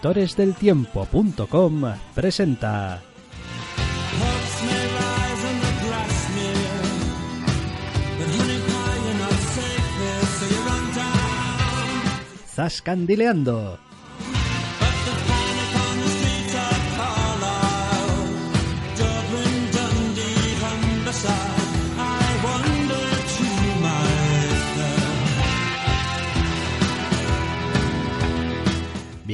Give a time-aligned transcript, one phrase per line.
[0.00, 3.02] Doctoresdeltiempo.com presenta
[12.56, 13.89] Zascandileando.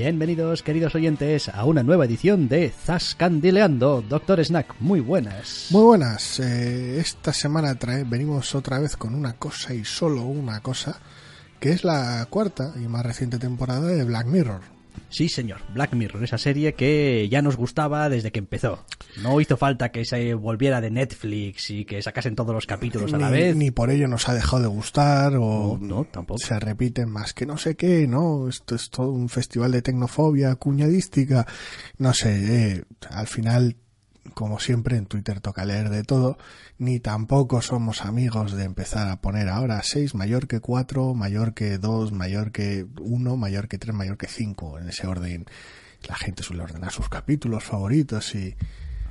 [0.06, 4.05] Bienvenidos, queridos oyentes, a una nueva edición de Zascandileando.
[4.09, 5.66] Doctor Snack, muy buenas.
[5.70, 6.38] Muy buenas.
[6.38, 11.01] Eh, esta semana venimos otra vez con una cosa y solo una cosa,
[11.59, 14.76] que es la cuarta y más reciente temporada de Black Mirror.
[15.08, 18.84] Sí, señor, Black Mirror, esa serie que ya nos gustaba desde que empezó.
[19.22, 23.18] No hizo falta que se volviera de Netflix y que sacasen todos los capítulos a
[23.18, 23.56] la Ni- vez.
[23.56, 26.38] Ni por ello nos ha dejado de gustar o No, no, tampoco.
[26.38, 28.48] se repiten más que no sé qué, ¿no?
[28.48, 31.46] Esto es todo un festival de tecnofobia cuñadística.
[31.98, 33.76] No sé, eh, al final,
[34.37, 36.37] como siempre, en Twitter toca leer de todo.
[36.76, 41.79] Ni tampoco somos amigos de empezar a poner ahora 6 mayor que 4, mayor que
[41.79, 45.46] 2, mayor que 1, mayor que 3, mayor que 5, en ese orden.
[46.07, 48.54] La gente suele ordenar sus capítulos favoritos y...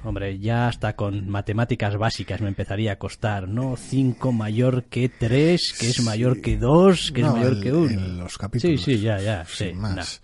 [0.06, 3.76] Hombre, ya hasta con matemáticas básicas me empezaría a costar, ¿no?
[3.76, 7.74] 5 mayor que 3, que es mayor que 2, que No, es mayor el- que
[7.74, 7.90] 1.
[7.92, 8.82] en los capítulos.
[8.84, 9.46] Sí, sí, ya, ya.
[9.46, 10.22] Sin Sí, más.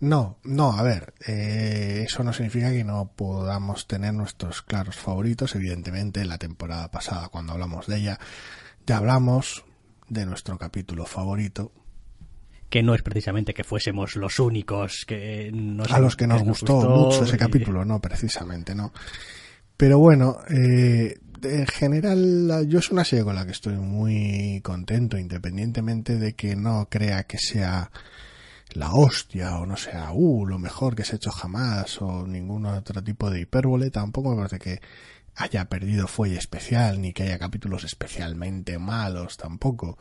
[0.00, 0.38] no, no.
[0.44, 5.54] No, no, a ver, eh, eso no significa que no podamos tener nuestros claros favoritos.
[5.54, 8.18] Evidentemente, la temporada pasada, cuando hablamos de ella,
[8.86, 9.64] ya hablamos
[10.08, 11.70] de nuestro capítulo favorito,
[12.70, 16.88] Que no es precisamente que fuésemos los únicos que nos a los que nos gustó,
[16.88, 18.92] mucho ese y- capítulo, no, precisamente, no.
[19.76, 25.18] Pero bueno, eh, en general, yo es una serie con la que estoy muy contento,
[25.18, 27.90] independientemente de que no crea que sea
[28.72, 32.66] la hostia o no sea, uh, lo mejor que se ha hecho jamás o ningún
[32.66, 34.80] otro tipo de hipérbole, tampoco me parece que
[35.34, 39.98] haya perdido fuelle especial ni que haya capítulos especialmente malos tampoco.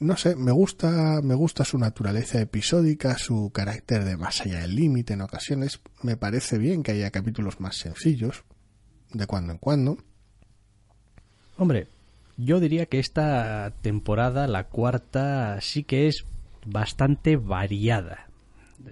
[0.00, 4.76] No sé, me gusta, me gusta su naturaleza episódica, su carácter de más allá del
[4.76, 5.80] límite en ocasiones.
[6.02, 8.44] Me parece bien que haya capítulos más sencillos,
[9.12, 9.98] de cuando en cuando.
[11.56, 11.88] Hombre,
[12.36, 16.24] yo diría que esta temporada, la cuarta, sí que es
[16.64, 18.28] bastante variada.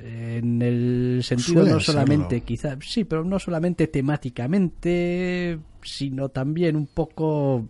[0.03, 2.47] En el sentido Suelen no solamente, serlo.
[2.47, 7.69] quizá, sí, pero no solamente temáticamente, sino también un poco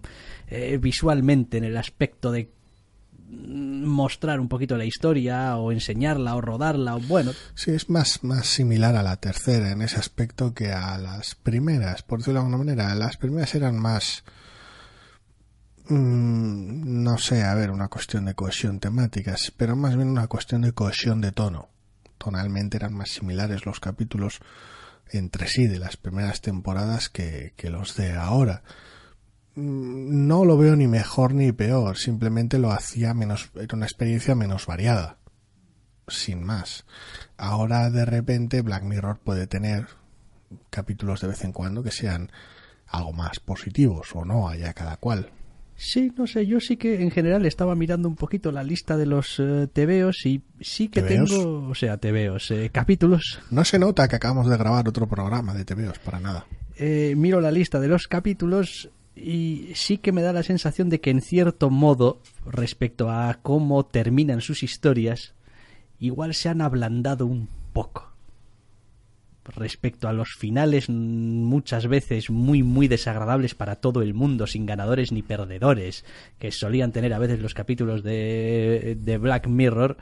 [0.48, 2.55] eh, visualmente, en el aspecto de
[3.28, 8.46] mostrar un poquito la historia o enseñarla o rodarla o bueno Sí, es más, más
[8.46, 12.64] similar a la tercera en ese aspecto que a las primeras, por decirlo de alguna
[12.64, 12.94] manera.
[12.94, 14.24] Las primeras eran más,
[15.88, 20.62] mm, no sé, a ver, una cuestión de cohesión temática, pero más bien una cuestión
[20.62, 21.68] de cohesión de tono.
[22.18, 24.40] Tonalmente eran más similares los capítulos
[25.10, 28.62] entre sí de las primeras temporadas que, que los de ahora.
[29.56, 34.34] Mm, No lo veo ni mejor ni peor, simplemente lo hacía menos, era una experiencia
[34.34, 35.18] menos variada
[36.08, 36.84] sin más.
[37.36, 39.86] Ahora de repente Black Mirror puede tener
[40.70, 42.30] capítulos de vez en cuando que sean
[42.86, 45.30] algo más positivos o no, allá cada cual.
[45.74, 49.04] Sí, no sé, yo sí que en general estaba mirando un poquito la lista de
[49.04, 51.28] los eh, tebeos y sí que ¿Tebeos?
[51.30, 53.40] tengo, o sea, tebeos, eh, capítulos.
[53.50, 56.46] No se nota que acabamos de grabar otro programa de TVOs para nada.
[56.78, 61.00] Eh, miro la lista de los capítulos y sí que me da la sensación de
[61.00, 65.34] que en cierto modo, respecto a cómo terminan sus historias,
[65.98, 68.12] igual se han ablandado un poco.
[69.44, 74.66] Respecto a los finales, mm, muchas veces muy, muy desagradables para todo el mundo, sin
[74.66, 76.04] ganadores ni perdedores,
[76.38, 79.96] que solían tener a veces los capítulos de, de Black Mirror,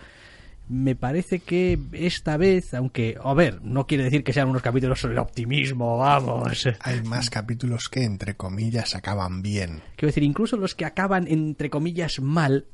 [0.68, 5.00] me parece que esta vez, aunque, a ver, no quiere decir que sean unos capítulos
[5.00, 6.68] sobre el optimismo, vamos.
[6.80, 9.82] Hay más capítulos que, entre comillas, acaban bien.
[9.96, 12.66] Quiero decir, incluso los que acaban, entre comillas, mal,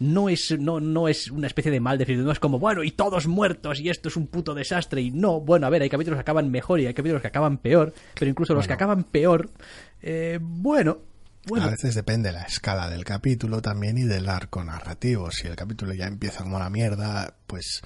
[0.00, 2.90] no es, no, no es una especie de mal decir, no es como, bueno, y
[2.90, 5.02] todos muertos y esto es un puto desastre.
[5.02, 7.58] Y no, bueno, a ver, hay capítulos que acaban mejor y hay capítulos que acaban
[7.58, 9.50] peor, pero incluso los que acaban peor,
[10.02, 10.98] eh, bueno,
[11.46, 15.30] bueno, A veces depende de la escala del capítulo también y del arco narrativo.
[15.30, 17.82] Si el capítulo ya empieza como la mierda, pues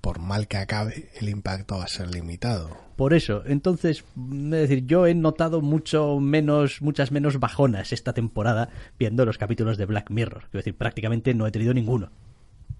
[0.00, 2.84] por mal que acabe, el impacto va a ser limitado.
[2.96, 3.42] por eso.
[3.44, 9.26] Entonces, mm, es decir, yo he notado mucho menos, muchas menos bajonas esta temporada viendo
[9.26, 10.44] los capítulos de Black Mirror.
[10.44, 12.10] Quiero decir, prácticamente no he tenido ninguno.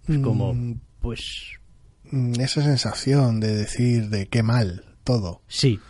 [0.09, 0.81] Es como, Mm.
[1.01, 1.53] pues,
[2.13, 5.43] Mm, Esa sensación de decir de qué mal todo.
[5.49, 5.81] sí,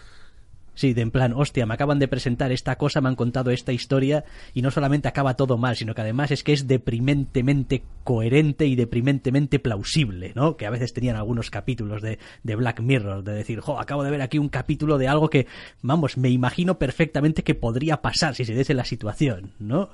[0.77, 3.73] Sí, de en plan, hostia, me acaban de presentar esta cosa, me han contado esta
[3.73, 8.67] historia y no solamente acaba todo mal, sino que además es que es deprimentemente coherente
[8.67, 10.59] y deprimentemente plausible, ¿no?
[10.59, 14.11] Que a veces tenían algunos capítulos de, de Black Mirror, de decir, jo, acabo de
[14.11, 15.47] ver aquí un capítulo de algo que,
[15.81, 19.89] vamos, me imagino perfectamente que podría pasar si se diese la situación, ¿no?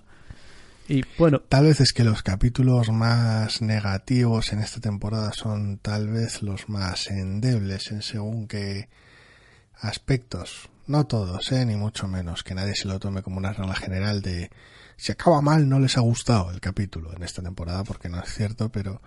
[0.89, 6.09] Y bueno, Tal vez es que los capítulos más negativos en esta temporada son tal
[6.09, 8.89] vez los más endebles en según qué
[9.83, 10.72] aspectos.
[10.87, 11.65] No todos, ¿eh?
[11.65, 12.43] ni mucho menos.
[12.43, 14.51] Que nadie se lo tome como una regla general de
[14.97, 18.33] si acaba mal no les ha gustado el capítulo en esta temporada, porque no es
[18.33, 19.01] cierto, pero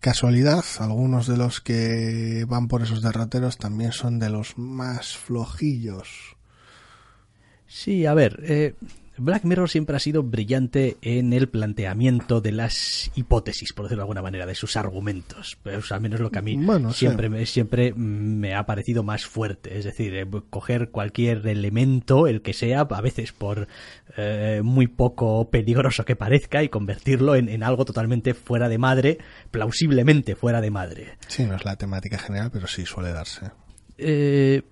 [0.00, 6.36] casualidad, algunos de los que van por esos derroteros también son de los más flojillos.
[7.66, 8.74] Sí, a ver, eh,
[9.18, 14.04] Black Mirror siempre ha sido brillante en el planteamiento de las hipótesis, por decirlo de
[14.04, 15.58] alguna manera, de sus argumentos.
[15.62, 17.00] Pues al menos lo que a mí Bueno, sí.
[17.00, 19.78] siempre, me, siempre me ha parecido más fuerte.
[19.78, 23.68] Es decir, eh, coger cualquier elemento, el que sea, a veces por
[24.16, 29.18] eh, muy poco peligroso que parezca, y convertirlo en, en algo totalmente fuera de madre,
[29.50, 31.18] plausiblemente fuera de madre.
[31.28, 33.50] Sí, no es la temática general, pero sí suele darse.
[33.98, 34.62] Eh,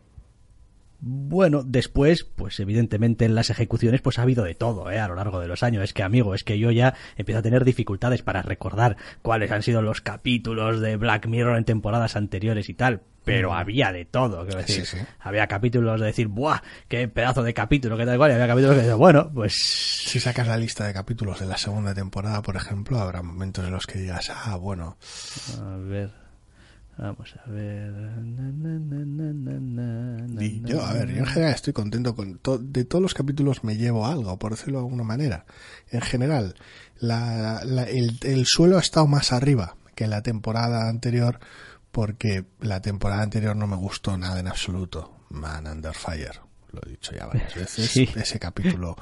[1.03, 4.99] bueno, después, pues evidentemente en las ejecuciones pues ha habido de todo, ¿eh?
[4.99, 5.83] A lo largo de los años.
[5.83, 9.63] Es que, amigo, es que yo ya empiezo a tener dificultades para recordar cuáles han
[9.63, 13.03] sido los capítulos de Black Mirror en temporadas anteriores y tal.
[13.25, 14.83] Pero había de todo, quiero decir.
[14.83, 14.87] Mm.
[14.87, 15.05] Sí, sí.
[15.21, 16.61] Había capítulos de decir, ¡buah!
[16.89, 17.97] ¡Qué pedazo de capítulo!
[17.97, 18.31] ¿Qué tal cual?
[18.31, 19.55] Y había capítulos que decían, bueno, pues...
[20.07, 23.73] Si sacas la lista de capítulos de la segunda temporada, por ejemplo, habrá momentos en
[23.73, 24.97] los que digas, ah, bueno,
[25.61, 26.20] A ver...
[26.99, 27.91] Vamos a ver...
[27.93, 32.85] Na, na, na, y yo, a ver, yo en general estoy contento con to- de
[32.85, 35.47] todos los capítulos me llevo algo, por decirlo de alguna manera.
[35.91, 36.55] En general,
[36.99, 41.41] la, la- el, el suelo ha estado más arriba que en la temporada anterior,
[41.91, 45.17] porque la temporada anterior no me gustó nada en absoluto.
[45.31, 46.41] Man Under Fire.
[46.73, 47.91] Lo he dicho ya varias veces.
[47.91, 48.09] Sí.
[48.15, 48.97] Ese capítulo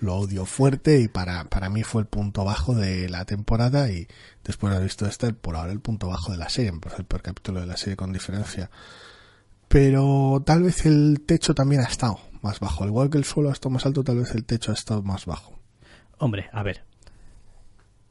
[0.00, 4.08] lo odio fuerte y para, para mí fue el punto bajo de la temporada y
[4.44, 6.72] después de haber visto este, por ahora el punto bajo de la serie.
[6.72, 8.70] Parece el peor capítulo de la serie con diferencia.
[9.68, 12.84] Pero tal vez el techo también ha estado más bajo.
[12.84, 15.02] Al igual que el suelo ha estado más alto, tal vez el techo ha estado
[15.02, 15.58] más bajo.
[16.18, 16.82] Hombre, a ver.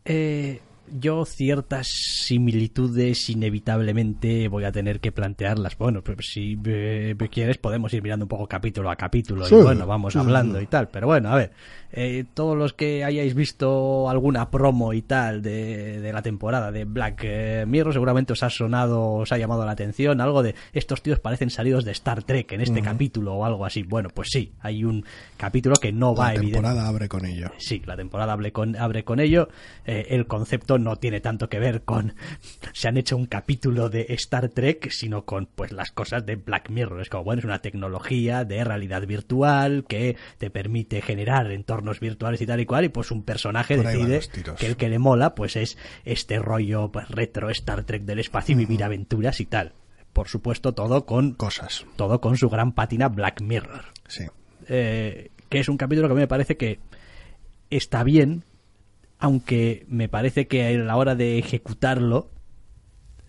[0.06, 0.62] Eh,
[0.92, 5.78] yo ciertas similitudes inevitablemente voy a tener que plantearlas.
[5.78, 9.62] Bueno, pues si eh, quieres podemos ir mirando un poco capítulo a capítulo Sí, y
[9.62, 10.66] bueno, vamos sí, hablando sí.
[10.66, 10.90] y tal.
[10.90, 11.52] Pero bueno, a ver,
[11.92, 16.86] eh, todos los que hayáis visto alguna promo y tal de, de la temporada de
[16.86, 21.02] Black eh, Mirror seguramente os ha sonado, os ha llamado la atención algo de estos
[21.02, 23.84] tíos parecen salidos de Star Trek en este capítulo o algo así.
[23.84, 25.06] Bueno, pues sí, hay un
[25.38, 27.52] capítulo que no va La evidentemente temporada abre con ello.
[27.58, 29.50] Sí, la temporada abre con, abre con ello.
[29.86, 32.14] Eh, el concepto no tiene tanto que ver con
[32.74, 36.70] se han hecho un capítulo de Star Trek, sino con pues las cosas de Black
[36.70, 37.02] Mirror.
[37.02, 42.42] Es como, bueno, es una tecnología de realidad virtual que te permite generar entornos virtuales
[42.42, 44.22] y tal y cual, y pues un personaje decide
[44.58, 48.54] que el que le mola pues es este rollo pues, retro Star Trek del espacio
[48.54, 49.74] y vivir aventuras y tal.
[50.14, 51.86] Por supuesto, todo con Cosas.
[51.96, 54.24] todo con su gran pátina Black Mirror Sí.
[54.68, 56.80] eh, que es un capítulo que a mí me parece que
[57.70, 58.44] está bien,
[59.20, 62.32] aunque me parece que a la hora de ejecutarlo,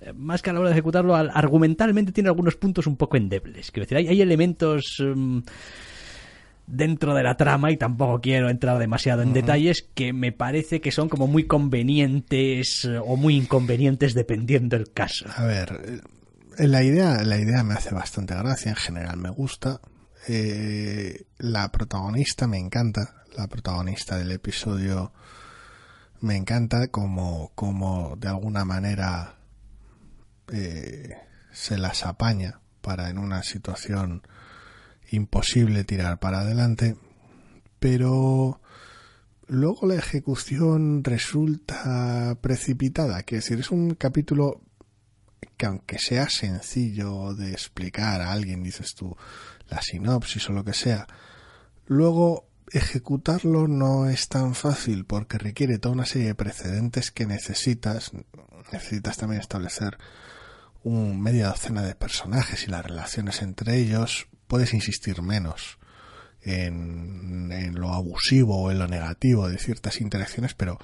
[0.01, 3.17] eh, más que a la hora de ejecutarlo, al- argumentalmente tiene algunos puntos un poco
[3.17, 3.71] endebles.
[3.71, 5.39] Quiero decir, hay, hay elementos mm,
[6.67, 10.93] dentro de la trama, y tampoco quiero entrar demasiado en detalles, que me parece que
[10.93, 15.25] son como muy convenientes eh, o muy inconvenientes dependiendo el caso.
[15.35, 16.03] A ver,
[16.59, 19.81] eh, la idea, la idea me hace bastante gracia, en general me gusta.
[20.29, 25.13] Eh, la protagonista me encanta, la protagonista del episodio
[26.21, 29.37] me encanta como, como de alguna manera
[30.53, 31.17] eh,
[31.53, 34.23] se las apaña para en una situación
[35.11, 36.97] imposible tirar para adelante,
[37.79, 38.61] pero
[39.47, 44.61] luego la ejecución resulta precipitada, que decir, es un capítulo
[45.57, 49.17] que aunque sea sencillo de explicar a alguien, dices tú,
[49.69, 51.07] la sinopsis o lo que sea,
[51.87, 58.13] luego ejecutarlo no es tan fácil porque requiere toda una serie de precedentes que necesitas.
[58.73, 59.99] Necesitas también establecer
[60.83, 64.29] un media docena de personajes y las relaciones entre ellos.
[64.47, 65.79] Puedes insistir menos
[66.43, 70.79] en, lo abusivo o en lo negativo de ciertas interacciones, pero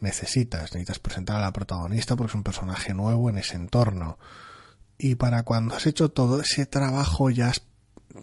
[0.00, 4.18] necesitas, necesitas presentar a la protagonista porque es un personaje nuevo en ese entorno.
[4.98, 7.62] Y para cuando has hecho todo ese trabajo ya has,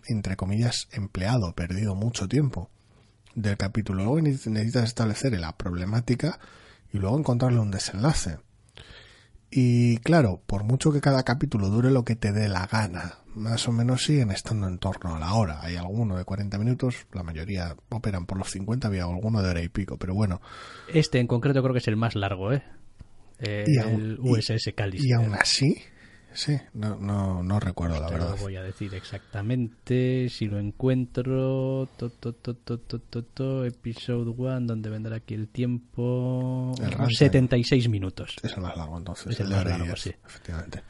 [0.07, 2.72] entre comillas, empleado, perdido mucho tiempo
[3.35, 4.03] del capítulo.
[4.03, 6.39] Luego necesitas establecer la problemática
[6.91, 8.37] y luego encontrarle un desenlace.
[9.55, 13.67] Y claro, por mucho que cada capítulo dure lo que te dé la gana, más
[13.67, 15.59] o menos siguen estando en torno a la hora.
[15.61, 19.61] Hay alguno de 40 minutos, la mayoría operan por los 50, había alguno de hora
[19.61, 20.41] y pico, pero bueno.
[20.91, 22.63] Este en concreto creo que es el más largo, ¿eh?
[23.39, 25.07] eh el USS Callister.
[25.07, 25.83] Y aún así,
[26.33, 28.31] Sí, no, no, no recuerdo la verdad.
[28.31, 30.29] Lo voy a decir exactamente.
[30.29, 31.87] Si lo encuentro.
[31.97, 36.73] To, to, to, episode 1, donde vendrá aquí el tiempo.
[36.81, 38.35] El 76 minutos.
[38.41, 39.33] Es el más largo entonces.
[39.33, 40.11] Es el, más largo, sí.
[40.25, 40.83] Efectivamente.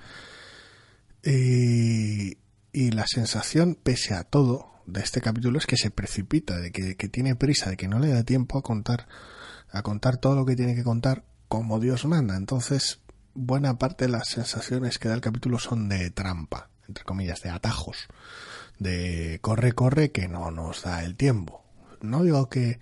[1.24, 2.38] Y,
[2.72, 6.96] y la sensación, pese a todo, de este capítulo es que se precipita, de que,
[6.96, 9.08] que tiene prisa, de que no le da tiempo a contar,
[9.72, 12.36] a contar todo lo que tiene que contar como Dios manda.
[12.36, 13.03] Entonces,
[13.34, 17.50] buena parte de las sensaciones que da el capítulo son de trampa, entre comillas, de
[17.50, 18.08] atajos,
[18.80, 21.64] de corre, corre, que no nos da el tiempo.
[22.02, 22.80] No digo que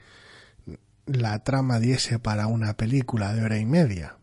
[1.06, 4.18] la trama diese para una película de hora y media,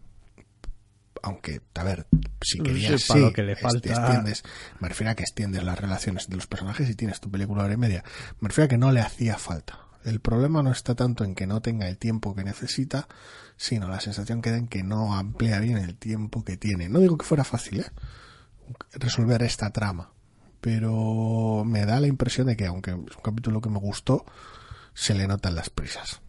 [1.23, 2.07] aunque, a ver,
[2.43, 3.89] si querías, sí, lo que le falta...
[3.89, 4.45] extiendes,
[4.81, 7.67] me refiero a que extiendes las relaciones de los personajes y tienes tu película de
[7.67, 8.05] hora y media,
[8.41, 9.88] me refiero a que no le hacía falta.
[10.05, 13.09] El problema no está tanto en que no tenga el tiempo que necesita,
[13.57, 16.89] sino la sensación que da en que no amplía bien el tiempo que tiene.
[16.89, 17.91] No digo que fuera fácil, ¿eh?
[18.93, 20.13] resolver esta trama,
[20.61, 24.25] pero me da la impresión de que aunque es un capítulo que me gustó,
[24.95, 26.21] se le notan las prisas.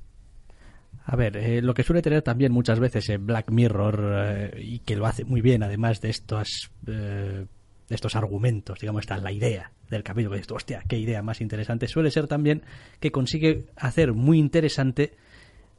[1.06, 4.80] A ver, eh, lo que suele tener también muchas veces en Black Mirror, eh, y
[4.80, 7.48] que lo hace muy bien, además de estos, de
[7.96, 11.42] estos argumentos, digamos, esta es la idea del capítulo, que dices, hostia, qué idea más
[11.42, 12.64] interesante, suele ser también
[13.00, 15.14] que consigue hacer muy interesante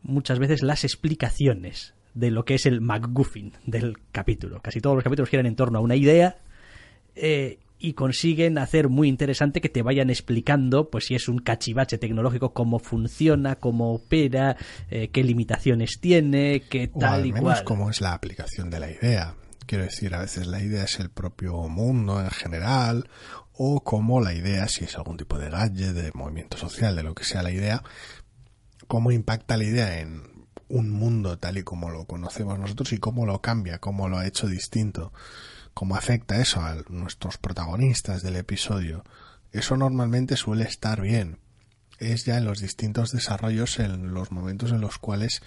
[0.02, 4.60] muchas veces las explicaciones de lo que es el MacGuffin del capítulo.
[4.60, 6.38] Casi todos los capítulos giran en torno a una idea
[7.14, 11.98] eh, y consiguen hacer muy interesante que te vayan explicando, pues si es un cachivache
[11.98, 14.56] tecnológico, cómo funciona, cómo opera,
[14.90, 17.64] eh, qué limitaciones tiene, qué tal y cual.
[17.64, 19.34] cómo es la aplicación de la idea.
[19.70, 23.08] Quiero decir, a veces la idea es el propio mundo en general,
[23.52, 27.14] o cómo la idea, si es algún tipo de gadget, de movimiento social, de lo
[27.14, 27.84] que sea la idea,
[28.88, 30.24] cómo impacta la idea en
[30.66, 34.26] un mundo tal y como lo conocemos nosotros y cómo lo cambia, cómo lo ha
[34.26, 35.12] hecho distinto,
[35.72, 39.04] cómo afecta eso a nuestros protagonistas del episodio.
[39.52, 41.38] Eso normalmente suele estar bien.
[42.00, 45.42] Es ya en los distintos desarrollos, en los momentos en los cuales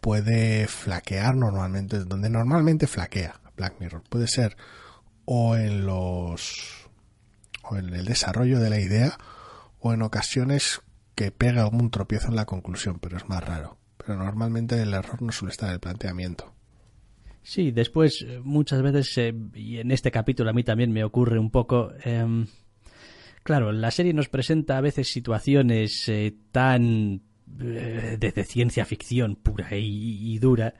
[0.00, 4.02] puede flaquear normalmente, donde normalmente flaquea Black Mirror.
[4.08, 4.56] Puede ser
[5.24, 6.88] o en los
[7.62, 9.18] o en el desarrollo de la idea
[9.78, 10.80] o en ocasiones
[11.14, 13.78] que pega algún tropiezo en la conclusión, pero es más raro.
[13.98, 16.54] Pero normalmente el error no suele estar en el planteamiento.
[17.42, 21.38] Sí, después eh, muchas veces, eh, y en este capítulo a mí también me ocurre
[21.38, 22.46] un poco, em,
[23.42, 27.22] claro, la serie nos presenta a veces situaciones eh, tan
[27.56, 30.74] de, ciencia ficción pura y dura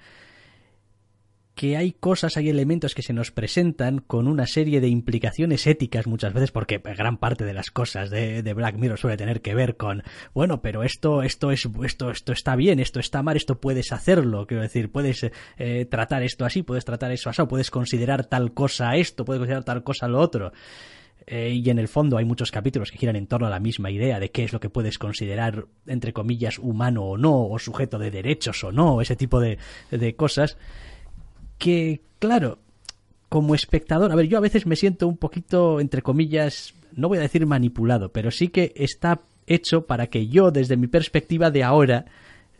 [1.60, 6.06] que hay cosas, hay elementos que se nos presentan con una serie de implicaciones éticas
[6.06, 9.76] muchas veces, porque gran parte de las cosas de, Black Mirror suele tener que ver
[9.76, 13.92] con, bueno, pero esto, esto es, esto, esto está bien, esto está mal, esto puedes
[13.92, 18.54] hacerlo, quiero decir, puedes eh, tratar esto así, puedes tratar eso así, puedes considerar tal
[18.54, 20.52] cosa esto, puedes considerar tal cosa lo otro.
[21.26, 23.90] Eh, y en el fondo hay muchos capítulos que giran en torno a la misma
[23.90, 27.98] idea de qué es lo que puedes considerar, entre comillas, humano o no, o sujeto
[27.98, 29.58] de derechos o no, ese tipo de,
[29.90, 30.56] de cosas
[31.58, 32.58] que, claro,
[33.28, 37.18] como espectador, a ver, yo a veces me siento un poquito, entre comillas, no voy
[37.18, 41.62] a decir manipulado, pero sí que está hecho para que yo, desde mi perspectiva de
[41.62, 42.06] ahora,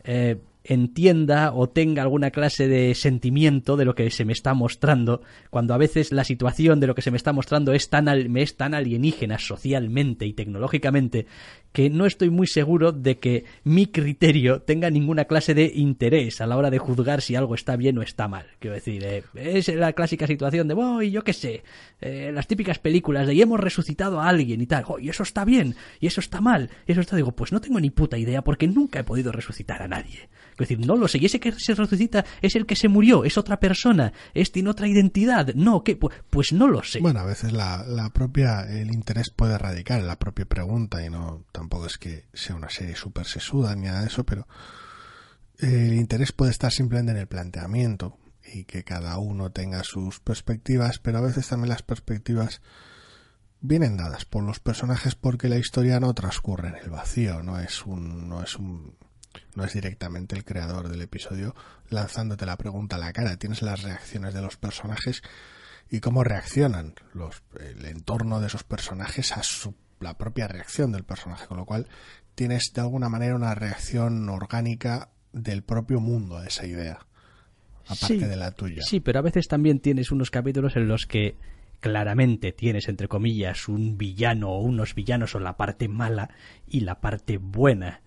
[0.03, 5.21] eh, entienda o tenga alguna clase de sentimiento de lo que se me está mostrando,
[5.49, 8.41] cuando a veces la situación de lo que se me está mostrando es tan, me
[8.41, 11.25] es tan alienígena socialmente y tecnológicamente
[11.71, 16.47] que no estoy muy seguro de que mi criterio tenga ninguna clase de interés a
[16.47, 18.45] la hora de juzgar si algo está bien o está mal.
[18.59, 21.63] Quiero decir, eh, es la clásica situación de, voy, yo qué sé,
[22.01, 25.23] eh, las típicas películas de y hemos resucitado a alguien y tal, oh, y eso
[25.23, 28.17] está bien, y eso está mal, y eso está, digo, pues no tengo ni puta
[28.17, 30.29] idea porque nunca he podido resucitar a nadie.
[30.51, 31.17] Es decir, no lo sé.
[31.17, 34.69] Y ese que se resucita es el que se murió, es otra persona, es tiene
[34.69, 35.53] otra identidad.
[35.55, 35.95] No, ¿qué?
[35.95, 36.99] Pues, pues no lo sé.
[36.99, 41.09] Bueno, a veces la, la propia, el interés puede radicar en la propia pregunta y
[41.09, 44.47] no, tampoco es que sea una serie súper sesuda ni nada de eso, pero
[45.59, 50.97] el interés puede estar simplemente en el planteamiento y que cada uno tenga sus perspectivas,
[50.97, 52.63] pero a veces también las perspectivas
[53.59, 57.85] vienen dadas por los personajes porque la historia no transcurre en el vacío, no es
[57.85, 58.97] un, no es un
[59.53, 61.55] no es directamente el creador del episodio
[61.89, 63.37] lanzándote la pregunta a la cara.
[63.37, 65.21] Tienes las reacciones de los personajes
[65.91, 71.03] y cómo reaccionan los, el entorno de esos personajes a su, la propia reacción del
[71.03, 71.87] personaje, con lo cual
[72.35, 77.05] tienes de alguna manera una reacción orgánica del propio mundo a esa idea.
[77.85, 78.81] aparte Sí, de la tuya.
[78.83, 81.35] Sí, pero a veces también tienes unos capítulos en los que
[81.79, 86.29] claramente tienes, entre comillas, un villano o unos villanos o la parte mala
[86.67, 88.01] y la parte buena.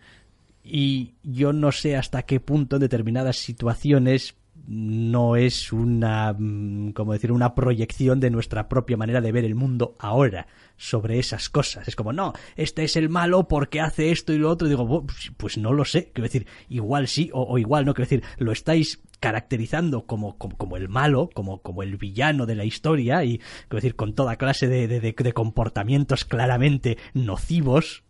[0.62, 4.36] Y yo no sé hasta qué punto en determinadas situaciones
[4.66, 9.54] no es una, mm, como decir, una proyección de nuestra propia manera de ver el
[9.54, 11.86] mundo ahora sobre esas cosas.
[11.86, 14.66] Es como, no, este es el malo porque hace esto y lo otro.
[14.66, 15.06] Y digo, "Bu-
[15.36, 16.10] pues, no lo sé.
[16.12, 17.94] Quiero decir, igual sí o, igual no.
[17.94, 22.54] Quiero decir, lo estáis caracterizando como, como, como el malo, como, como el villano de
[22.54, 28.02] la historia y, quiero decir, con toda clase de- de- de comportamientos claramente nocivos.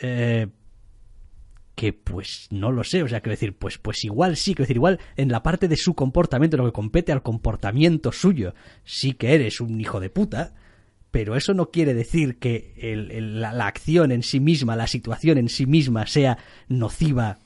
[0.00, 0.48] Eh,
[1.74, 4.76] que pues no lo sé, o sea, quiero decir, pues, pues igual sí, quiero decir,
[4.76, 9.34] igual en la parte de su comportamiento, lo que compete al comportamiento suyo, sí que
[9.34, 10.54] eres un hijo de puta,
[11.10, 14.86] pero eso no quiere decir que el- el- la, la acción en sí misma, la
[14.86, 16.38] situación en sí misma sea
[16.68, 17.38] nociva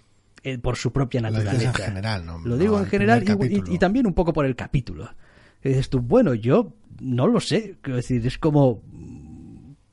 [0.42, 1.78] eh, por su propia Lo dices naturaleza.
[1.80, 2.38] en general, ¿no?
[2.38, 3.24] Lo digo No, en general
[3.68, 5.10] y también un poco por el capítulo.
[5.64, 8.80] Y dices tú, bueno, yo no lo sé, quiero decir, es como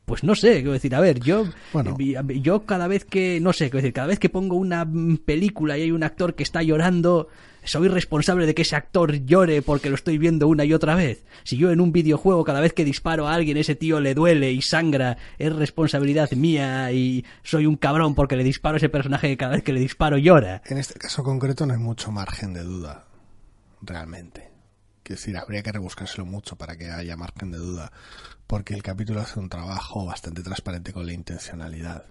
[0.05, 1.95] pues no sé, quiero decir, a ver, yo Bueno.
[1.99, 4.87] eh, yo cada vez que no sé, quiero decir, cada vez que pongo una
[5.25, 7.29] película y hay un actor que está llorando,
[7.63, 11.23] soy responsable de que ese actor llore porque lo estoy viendo una y otra vez.
[11.43, 14.51] Si yo en un videojuego cada vez que disparo a alguien ese tío le duele
[14.51, 19.29] y sangra, es responsabilidad mía y soy un cabrón porque le disparo a ese personaje
[19.29, 20.61] que cada vez que le disparo llora.
[20.65, 23.05] En este caso concreto no hay mucho margen de duda,
[23.81, 24.52] realmente.
[25.03, 27.91] Quiero decir, habría que rebuscárselo mucho para que haya margen de duda,
[28.47, 32.05] porque el capítulo hace un trabajo bastante transparente con la intencionalidad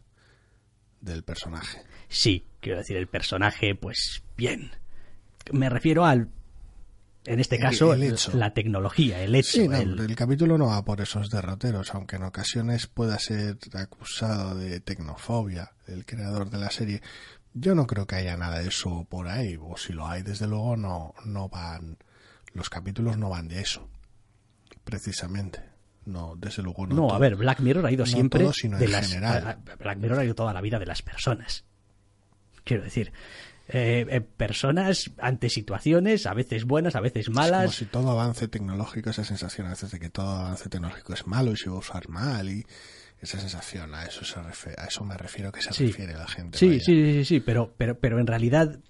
[1.01, 1.83] del personaje.
[2.09, 4.71] Sí, quiero decir, el personaje, pues bien.
[5.53, 6.29] Me refiero al,
[7.25, 8.37] en este El- caso, el hecho.
[8.37, 9.51] la tecnología, el hecho.
[9.63, 13.57] Sí, no, el- el capítulo no va por esos derroteros, aunque en ocasiones pueda ser
[13.73, 17.03] acusado de tecnofobia el creador de la serie.
[17.55, 20.47] Yo no creo que haya nada de eso por ahí, o si lo hay, desde
[20.47, 21.99] luego no, no van,
[22.55, 23.88] los capítulos no van de eso,
[24.85, 25.61] precisamente.
[26.05, 26.95] No, desde luego no.
[26.97, 27.15] No, todo.
[27.15, 29.59] a ver, Black Mirror ha ido No siempre todo, sino de en las general.
[29.79, 31.65] Black Mirror ha ido toda la vida de las personas.
[32.65, 33.12] Quiero decir,
[33.69, 37.75] eh, eh, personas ante situaciones, a veces buenas, a veces Es como malas.
[37.77, 41.53] si todo avance tecnológico, esa sensación a veces de que todo avance tecnológico es malo
[41.53, 42.67] y se va a usar mal y
[43.21, 45.87] esa sensación, a eso, se refe- a eso me refiero que se Sí.
[45.87, 46.59] refiere la gente.
[46.59, 46.81] Sí, vaya.
[46.81, 48.81] sí, sí, sí, sí, pero, pero, pero en realidad,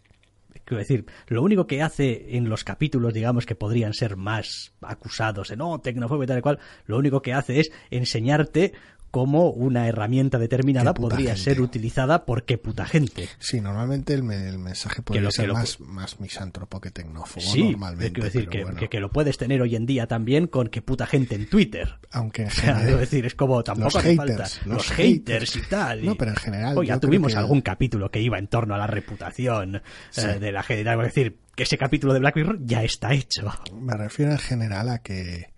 [0.64, 5.48] quiero decir, lo único que hace en los capítulos, digamos, que podrían ser más acusados
[5.48, 8.72] de no, tecnofobia y tal y cual, lo único que hace es enseñarte
[9.12, 11.40] cómo una herramienta determinada podría gente.
[11.42, 13.28] ser utilizada por qué puta gente.
[13.38, 17.40] Sí, normalmente el, me- el mensaje lo- que ser lo- más, más misántropo que tecnófobo
[17.42, 18.12] Sí, normalmente.
[18.12, 20.80] quiero decir que, bueno, que, que lo puedes tener hoy en día también con qué
[20.82, 21.98] puta gente en Twitter.
[22.10, 22.82] aunque en O sea, general...
[22.84, 24.42] quiero decir, es como tampoco los haters, falta.
[24.64, 26.02] los Los haters y tal.
[26.02, 28.74] y- No, pero en general Oye, ya tuvimos que- algún capítulo que iba en torno
[28.74, 30.26] a la reputación eh, Sí.
[30.40, 30.90] de la gente.
[30.90, 33.52] Es decir, que ese capítulo de Black Mirror ya está hecho.
[33.78, 35.51] Me refiero en general a que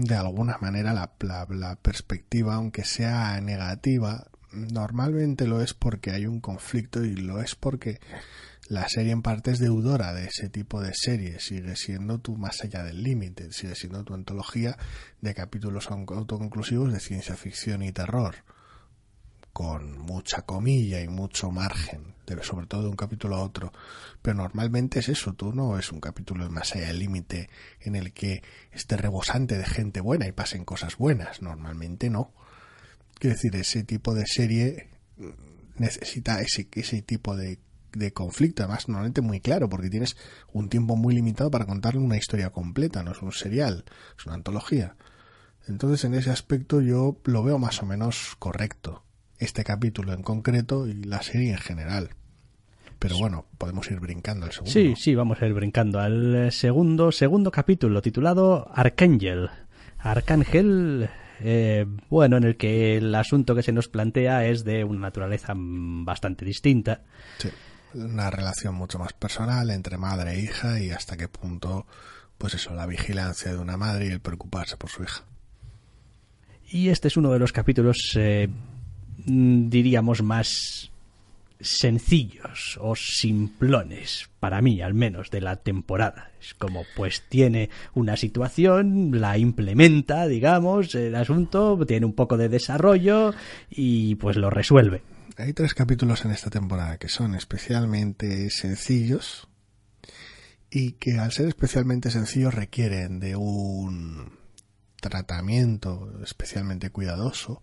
[0.00, 6.40] de alguna manera la, la- perspectiva, aunque sea negativa, normalmente lo es porque hay un
[6.40, 8.00] conflicto y lo es porque
[8.68, 12.62] la serie en parte es deudora de ese tipo de serie, sigue siendo tu más
[12.62, 14.76] allá del límite, sigue siendo tu antología
[15.20, 18.36] de capítulos autoconclusivos de ciencia ficción y terror
[19.58, 23.72] con mucha comilla y mucho margen, sobre todo de un capítulo a otro.
[24.22, 28.12] Pero normalmente es eso, tú no es un capítulo más allá del límite en el
[28.12, 31.42] que esté rebosante de gente buena y pasen cosas buenas.
[31.42, 32.30] Normalmente no.
[33.18, 34.90] Quiero decir, ese tipo de serie
[35.76, 37.58] necesita ese, ese tipo de
[38.14, 40.16] conflicto, además normalmente muy claro, porque tienes
[40.52, 43.84] un tiempo muy limitado para contarle una historia completa, no es un serial,
[44.16, 44.94] es una antología.
[45.66, 49.02] Entonces, en ese aspecto yo lo veo más o menos correcto.
[49.38, 52.10] Este capítulo en concreto y la serie en general.
[52.98, 54.72] Pero bueno, podemos ir brincando al segundo.
[54.72, 59.50] Sí, sí, vamos a ir brincando al eh, segundo, segundo capítulo titulado Arcángel.
[59.98, 61.08] Arcángel,
[61.40, 65.54] eh, bueno, en el que el asunto que se nos plantea es de una naturaleza
[65.56, 67.02] bastante distinta.
[67.38, 67.50] Sí.
[67.94, 71.86] Una relación mucho más personal entre madre e hija y hasta qué punto,
[72.36, 75.22] pues eso, la vigilancia de una madre y el preocuparse por su hija.
[76.70, 78.48] Y este es uno de los capítulos, eh,
[79.26, 80.90] diríamos, más
[81.60, 86.30] sencillos o simplones, para mí al menos, de la temporada.
[86.40, 92.48] Es como, pues tiene una situación, la implementa, digamos, el asunto, tiene un poco de
[92.48, 93.34] desarrollo
[93.70, 95.02] y pues lo resuelve.
[95.36, 99.48] Hay tres capítulos en esta temporada que son especialmente sencillos
[100.70, 104.32] y que al ser especialmente sencillos requieren de un
[105.00, 107.62] tratamiento especialmente cuidadoso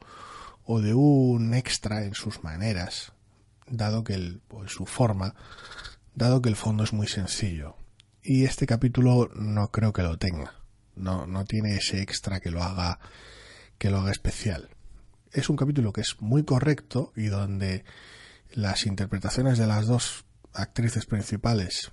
[0.65, 3.13] o de un extra en sus maneras,
[3.67, 5.35] dado que el, o en su forma,
[6.13, 7.77] dado que el fondo es muy sencillo.
[8.23, 10.55] y este capítulo no creo que lo tenga.
[10.95, 12.99] No, no tiene ese extra que lo haga
[13.77, 14.69] que lo haga especial.
[15.31, 17.83] Es un capítulo que es muy correcto y donde
[18.53, 21.91] las interpretaciones de las dos actrices principales,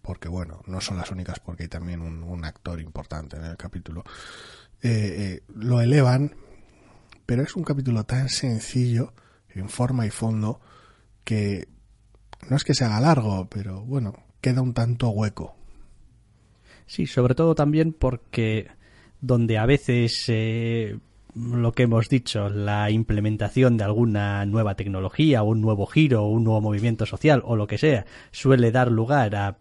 [0.00, 4.04] porque bueno, no son las únicas porque hay también un, actor importante en el capítulo,
[4.80, 6.34] eh, eh, lo elevan,
[7.28, 9.12] pero es un capítulo tan sencillo
[9.50, 10.60] en forma y fondo
[11.24, 11.68] que
[12.48, 15.54] no es que se haga largo, pero bueno, queda un tanto hueco.
[16.86, 18.68] Sí, sobre todo también porque
[19.20, 20.98] donde a veces eh,
[21.34, 26.62] lo que hemos dicho, la implementación de alguna nueva tecnología, un nuevo giro, un nuevo
[26.62, 29.58] movimiento social o lo que sea, suele dar lugar a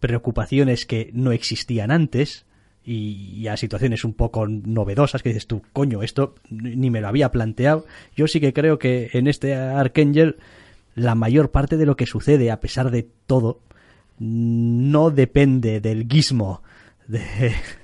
[0.00, 2.46] preocupaciones que no existían antes
[2.84, 7.30] y, a situaciones un poco novedosas que dices tú, coño, esto ni me lo había
[7.30, 7.86] planteado.
[8.16, 10.36] Yo sí que creo que en este Archangel
[10.94, 13.60] la mayor parte de lo que sucede, a pesar de todo,
[14.18, 16.62] no depende del gizmo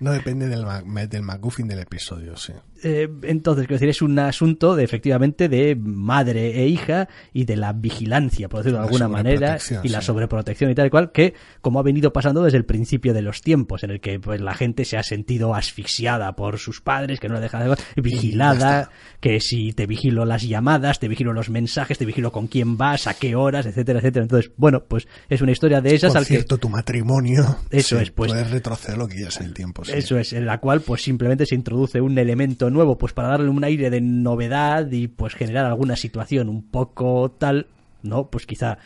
[0.01, 0.65] No depende del,
[1.09, 2.53] del McGuffin del episodio, sí.
[2.83, 7.57] Eh, entonces, quiero decir, es un asunto de efectivamente de madre e hija y de
[7.57, 11.35] la vigilancia, por decirlo de alguna manera, y la sobreprotección y tal y cual, que
[11.61, 14.55] como ha venido pasando desde el principio de los tiempos, en el que pues la
[14.55, 19.41] gente se ha sentido asfixiada por sus padres, que no la dejan de vigilada, que
[19.41, 23.15] si te vigilo las llamadas, te vigilo los mensajes, te vigilo con quién vas, a
[23.15, 24.25] qué horas, etcétera, etcétera.
[24.25, 27.59] Entonces, bueno, pues es una historia de esas por cierto, tu matrimonio.
[27.71, 28.33] Eso es, pues.
[28.33, 29.83] Puedes retroceder lo que ya es el tiempo.
[29.83, 33.49] Eso es, en la cual pues simplemente se introduce un elemento nuevo, pues para darle
[33.49, 37.69] un aire de novedad y pues generar alguna situación un poco tal,
[38.03, 38.29] ¿no?
[38.31, 38.79] Pues quizá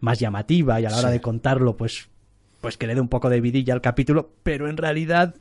[0.00, 2.08] más llamativa y a la hora de contarlo, pues,
[2.60, 5.34] pues que le dé un poco de vidilla al capítulo, pero en realidad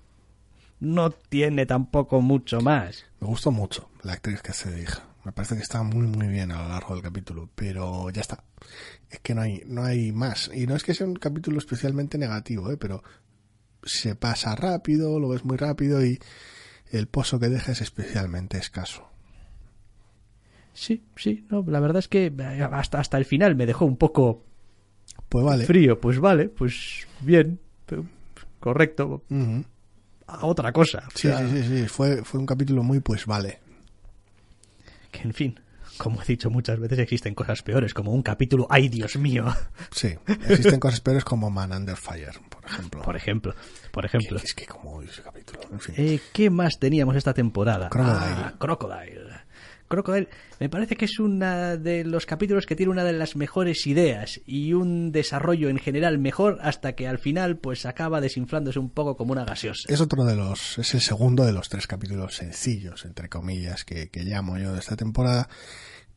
[0.79, 3.05] no tiene tampoco mucho más.
[3.19, 5.03] Me gustó mucho la actriz que se hija.
[5.23, 8.43] Me parece que está muy muy bien a lo largo del capítulo, pero ya está.
[9.09, 12.17] Es que no hay no hay más y no es que sea un capítulo especialmente
[12.17, 12.77] negativo, ¿eh?
[12.77, 13.03] pero
[13.83, 16.19] se pasa rápido, lo ves muy rápido y
[16.91, 19.09] el pozo que deja es especialmente escaso.
[20.73, 23.95] Sí, sí, no, la verdad es que eh, hasta, hasta el final me dejó un
[23.97, 24.43] poco
[25.29, 25.65] pues vale.
[25.65, 25.99] frío.
[25.99, 27.59] Pues vale, pues bien,
[28.59, 29.23] correcto.
[30.27, 31.03] A otra cosa.
[31.13, 33.59] Sí, sí, sí, sí, fue, fue un capítulo muy pues vale.
[35.11, 35.59] Que en fin,
[35.97, 39.45] como he dicho muchas veces, existen cosas peores, como un capítulo, ¡ay Dios mío!
[39.91, 43.01] Sí, existen cosas peores como Man Under Fire, por ejemplo.
[43.01, 43.55] Por ejemplo,
[43.91, 44.37] por ejemplo.
[44.37, 45.95] Es que como ese capítulo, en fin.
[45.97, 47.89] Eh, ¿Qué más teníamos esta temporada?
[47.89, 48.19] Crocodile.
[48.19, 49.44] Ah, Crocodile.
[49.87, 53.85] Crocodile me parece que es uno de los capítulos que tiene una de las mejores
[53.87, 58.89] ideas y un desarrollo en general mejor hasta que al final pues acaba desinflándose un
[58.89, 59.87] poco como una gaseosa.
[59.87, 64.09] Es otro de los, es el segundo de los tres capítulos sencillos, entre comillas, que,
[64.15, 65.49] llamo yo de esta temporada,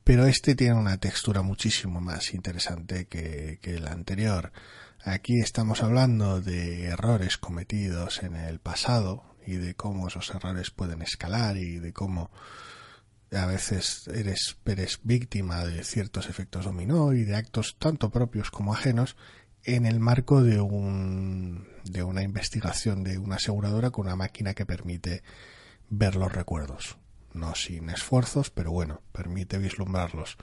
[0.02, 4.52] pero este tiene una textura muchísimo más interesante que, que el anterior.
[5.04, 11.02] Aquí estamos hablando de errores cometidos en el pasado y de cómo esos errores pueden
[11.02, 12.31] escalar y de cómo
[13.32, 18.72] a veces eres, eres víctima de ciertos efectos dominó y de actos tanto propios como
[18.72, 19.16] ajenos
[19.64, 24.66] en el marco de un de una investigación de una aseguradora con una máquina que
[24.66, 25.22] permite
[25.90, 26.96] ver los recuerdos.
[27.34, 30.36] No sin esfuerzos pero bueno permite vislumbrarlos.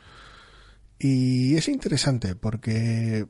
[1.00, 3.26] Y es interesante porque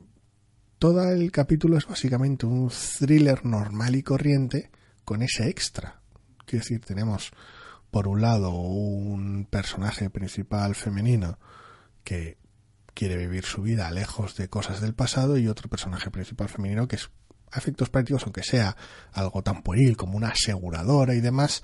[0.78, 4.70] todo el capítulo es básicamente un thriller normal y corriente
[5.04, 6.00] con ese extra.
[6.44, 7.32] Quiero decir tenemos
[7.90, 11.38] por un lado, un personaje principal femenino
[12.04, 12.38] que
[12.94, 16.96] quiere vivir su vida lejos de cosas del pasado y otro personaje principal femenino que
[16.96, 17.10] es
[17.52, 18.76] a efectos prácticos, aunque sea
[19.12, 21.62] algo tan pueril como una aseguradora y demás,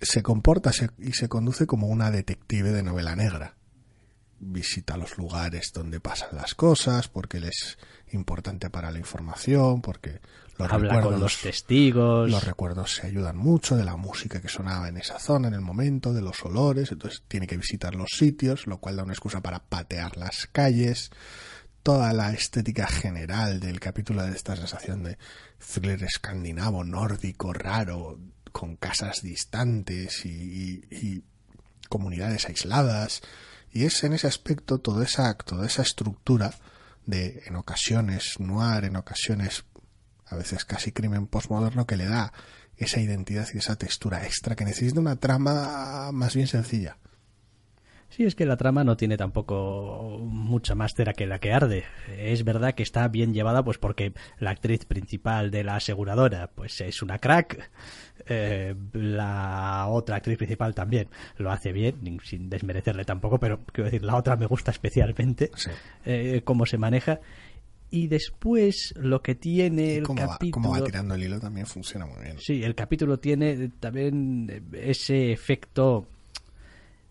[0.00, 3.56] se comporta y se conduce como una detective de novela negra.
[4.38, 7.78] Visita los lugares donde pasan las cosas porque le es
[8.12, 10.20] importante para la información, porque
[10.58, 12.30] los Habla con los testigos.
[12.30, 15.60] Los recuerdos se ayudan mucho de la música que sonaba en esa zona en el
[15.60, 19.42] momento, de los olores, entonces tiene que visitar los sitios, lo cual da una excusa
[19.42, 21.10] para patear las calles.
[21.82, 25.18] Toda la estética general del capítulo de esta sensación de
[25.58, 28.18] thriller escandinavo, nórdico, raro,
[28.50, 31.22] con casas distantes y, y
[31.88, 33.22] comunidades aisladas.
[33.70, 36.54] Y es en ese aspecto todo esa, toda esa estructura
[37.04, 39.64] de en ocasiones noir, en ocasiones
[40.26, 42.32] a veces casi crimen postmoderno que le da
[42.76, 46.98] esa identidad y esa textura extra que necesita una trama más bien sencilla.
[48.08, 51.84] Sí, es que la trama no tiene tampoco mucha más cera que la que arde.
[52.16, 56.80] Es verdad que está bien llevada, pues porque la actriz principal de la aseguradora, pues
[56.80, 57.68] es una crack.
[58.28, 64.04] Eh, la otra actriz principal también lo hace bien, sin desmerecerle tampoco, pero quiero decir,
[64.04, 65.50] la otra me gusta especialmente
[66.04, 67.20] eh, cómo se maneja
[67.90, 70.52] Y después lo que tiene el cómo va, capítulo...
[70.52, 72.38] cómo va tirando el hilo también funciona muy bien.
[72.38, 76.08] Sí, el capítulo tiene también ese efecto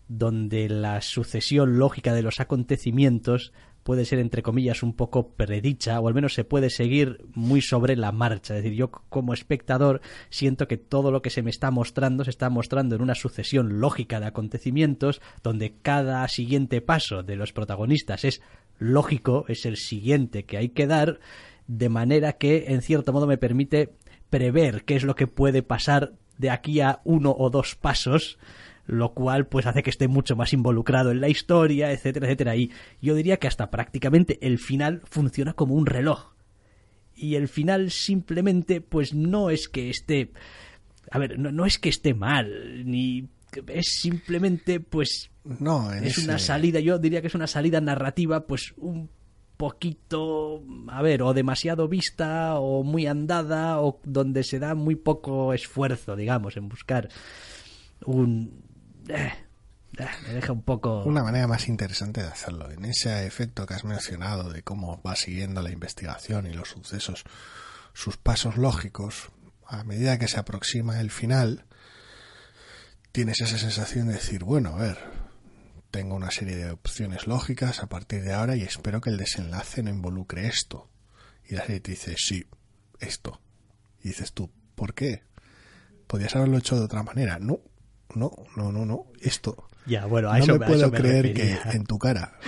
[0.08, 3.52] donde la sucesión lógica de los acontecimientos
[3.86, 7.94] puede ser, entre comillas, un poco predicha, o al menos se puede seguir muy sobre
[7.94, 8.56] la marcha.
[8.56, 12.30] Es decir, yo como espectador siento que todo lo que se me está mostrando se
[12.30, 18.24] está mostrando en una sucesión lógica de acontecimientos, donde cada siguiente paso de los protagonistas
[18.24, 18.42] es
[18.78, 21.20] lógico, es el siguiente que hay que dar,
[21.66, 23.90] de manera que, en cierto modo, me permite
[24.30, 28.38] prever qué es lo que puede pasar de aquí a uno o dos pasos
[28.86, 32.56] lo cual pues hace que esté mucho más involucrado en la historia, etcétera, etcétera.
[32.56, 32.70] Y
[33.02, 36.32] yo diría que hasta prácticamente el final funciona como un reloj.
[37.14, 40.32] Y el final simplemente pues no es que esté...
[41.10, 43.28] A ver, no, no es que esté mal, ni
[43.68, 45.30] es simplemente pues...
[45.60, 49.08] No, es una salida, yo diría que es una salida narrativa pues un
[49.56, 55.54] poquito, a ver, o demasiado vista o muy andada o donde se da muy poco
[55.54, 57.08] esfuerzo, digamos, en buscar
[58.04, 58.62] un...
[59.08, 59.32] eh,
[59.98, 61.04] eh, me deja un poco...
[61.04, 65.16] Una manera más interesante de hacerlo, en ese efecto que has mencionado de cómo va
[65.16, 67.24] siguiendo la investigación y los sucesos,
[67.94, 69.28] sus pasos lógicos,
[69.66, 71.64] a medida que se aproxima el final,
[73.12, 74.98] tienes esa sensación de decir, bueno, a ver,
[75.90, 79.82] tengo una serie de opciones lógicas a partir de ahora y espero que el desenlace
[79.82, 80.90] no involucre esto.
[81.48, 82.44] Y la serie te dice, sí,
[83.00, 83.40] esto.
[84.02, 85.22] Y dices tú, ¿por qué?
[86.06, 87.38] Podías haberlo hecho de otra manera.
[87.38, 87.60] No,
[88.14, 89.68] no, no, no, no, esto.
[89.86, 91.62] Ya, bueno, a no eso me eso puedo me creer refería.
[91.62, 92.38] que en tu cara.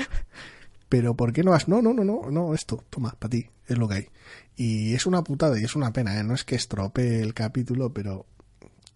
[0.88, 1.68] Pero ¿por qué no has?
[1.68, 4.09] No, no, no, no, no, esto, toma, para ti, es lo que hay.
[4.57, 6.24] Y es una putada y es una pena, ¿eh?
[6.24, 8.27] No es que estropee el capítulo, pero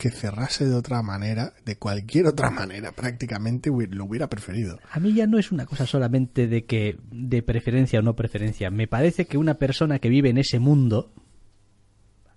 [0.02, 4.80] que cerrase de otra manera, de cualquier otra manera, prácticamente lo hubiera preferido.
[4.90, 8.68] A mí ya no es una cosa solamente de que de preferencia o no preferencia.
[8.72, 11.12] Me parece que una persona que vive en ese mundo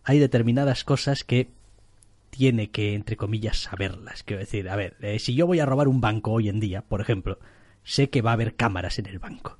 [0.04, 1.49] hay determinadas cosas que
[2.30, 4.21] tiene que, entre comillas, saberlas.
[4.21, 6.84] Quiero decir, a ver, eh, si yo voy a robar un banco hoy en día,
[6.84, 7.39] por ejemplo,
[7.84, 9.58] sé que va a haber cámaras en el banco.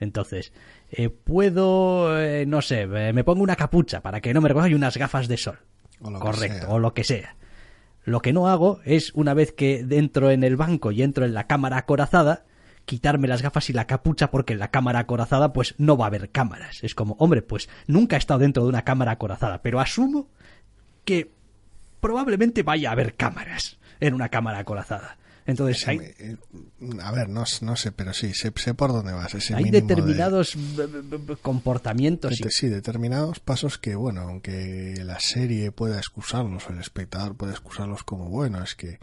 [0.00, 0.52] Entonces,
[0.90, 4.68] eh, puedo, eh, no sé, eh, me pongo una capucha para que no me recoja
[4.68, 5.60] y unas gafas de sol.
[6.02, 7.36] O lo que Correcto, o lo que sea.
[8.04, 11.34] Lo que no hago es, una vez que entro en el banco y entro en
[11.34, 12.44] la cámara acorazada,
[12.84, 16.08] quitarme las gafas y la capucha porque en la cámara acorazada pues no va a
[16.08, 16.82] haber cámaras.
[16.82, 20.28] Es como, hombre, pues nunca he estado dentro de una cámara acorazada, pero asumo
[21.04, 21.30] que
[22.00, 25.18] probablemente vaya a haber cámaras en una cámara acorazada.
[25.46, 26.36] Entonces hay, Eh,
[27.02, 29.34] A ver, no, no sé, pero sí, sé, sé por dónde vas.
[29.34, 35.18] Ese hay de- determinados b- comportamientos y de- sí, determinados pasos que, bueno, aunque la
[35.20, 38.98] serie pueda excusarlos, o el espectador pueda excusarlos como, bueno, es que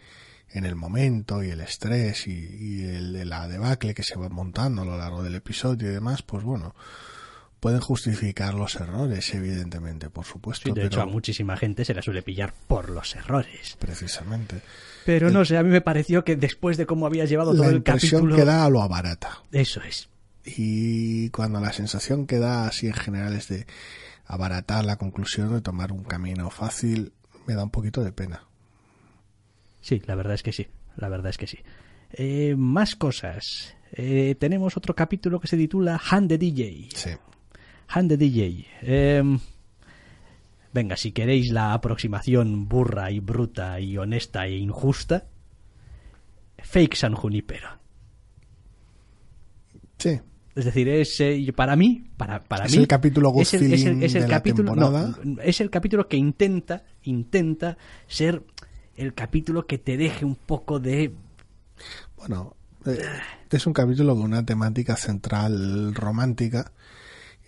[0.52, 4.82] en el momento y el estrés y, y el, la debacle que se va montando
[4.82, 6.74] a lo largo del episodio y demás, pues bueno,
[7.60, 10.64] pueden justificar los errores, evidentemente, por supuesto.
[10.64, 13.76] Sí, de pero hecho a muchísima gente se la suele pillar por los errores.
[13.78, 14.62] Precisamente.
[15.10, 17.70] Pero no sé, a mí me pareció que después de cómo había llevado todo La
[17.70, 18.36] el impresión capítulo...
[18.36, 19.42] que da lo abarata.
[19.52, 20.08] Eso es.
[20.46, 23.66] Y cuando la sensación que da así en general es de
[24.28, 27.12] abaratar la conclusión, de tomar un camino fácil,
[27.48, 28.44] me da un poquito de pena.
[29.82, 30.68] Sí, la verdad es que sí.
[30.96, 31.58] La verdad es que sí.
[32.12, 33.76] Eh, más cosas.
[33.92, 36.90] Eh, tenemos otro capítulo que se titula Han the DJ.
[36.94, 37.10] Sí.
[37.88, 38.68] Han the DJ.
[38.84, 39.24] Eh,
[40.74, 45.26] venga, si queréis la aproximación burra y bruta y honesta e injusta,
[46.58, 47.70] Fake San Junipero.
[49.98, 50.20] Sí.
[50.56, 53.86] Es decir, es eh, para mí, para, para Es mí el capítulo es el, es
[53.86, 54.42] el- es el de la
[54.76, 57.78] no, es el capítulo que intenta, intenta
[58.08, 58.44] ser
[58.98, 61.14] el capítulo que te deje un poco de
[62.18, 62.56] Bueno,
[62.86, 62.98] eh,
[63.50, 66.74] es un capítulo con una temática central romántica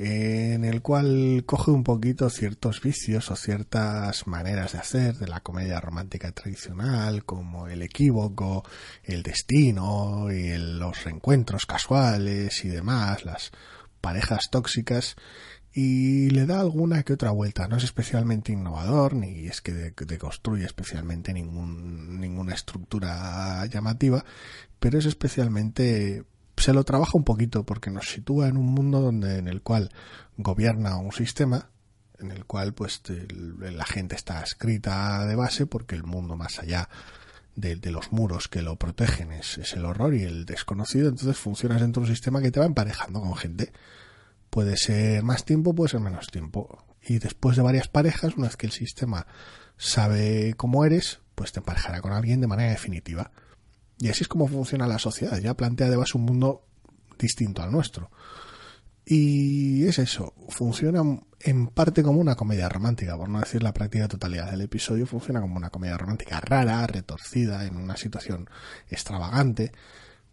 [0.04, 5.42] en el cual coge un poquito ciertos vicios o ciertas maneras de hacer de la
[5.42, 8.64] comedia romántica tradicional, como el equívoco,
[9.04, 13.52] el destino y los reencuentros casuales y demás, las
[14.02, 15.18] parejas tóxicas,
[15.72, 17.68] y le da alguna que otra vuelta.
[17.68, 24.26] No es especialmente innovador, ni es que de- deconstruye especialmente ningún, ninguna estructura llamativa,
[24.80, 26.24] pero es especialmente
[26.62, 29.92] se lo trabaja un poquito porque nos sitúa en un mundo donde en el cual
[30.38, 31.70] gobierna un sistema
[32.20, 33.02] en el cual pues
[33.60, 36.88] la gente está escrita de base porque el mundo más allá
[37.56, 41.38] de, de los muros que lo protegen es, es el horror y el desconocido entonces
[41.38, 43.74] funcionas dentro de un sistema que te va emparejando con gente.
[44.52, 46.86] Puede ser más tiempo puede ser menos tiempo.
[47.02, 49.26] Y después de varias parejas una vez que el sistema
[49.78, 53.32] sabe cómo eres pues te emparejará con alguien de manera definitiva
[54.02, 55.38] y así es como funciona la sociedad.
[55.38, 56.66] Ya plantea de base un mundo
[57.20, 58.10] distinto al nuestro.
[59.06, 61.02] Y es eso, funciona
[61.40, 65.40] en parte como una comedia romántica, por no decir la práctica totalidad del episodio, funciona
[65.40, 68.50] como una comedia romántica rara, retorcida, en una situación
[68.90, 69.72] extravagante,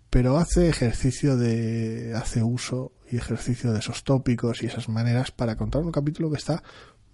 [0.08, 5.56] pero hace ejercicio de, hace uso y ejercicio de esos tópicos y esas maneras para
[5.56, 6.62] contar un capítulo que está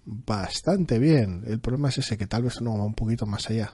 [0.05, 1.43] bastante bien.
[1.47, 3.73] El problema es ese, que tal vez no va un poquito más allá.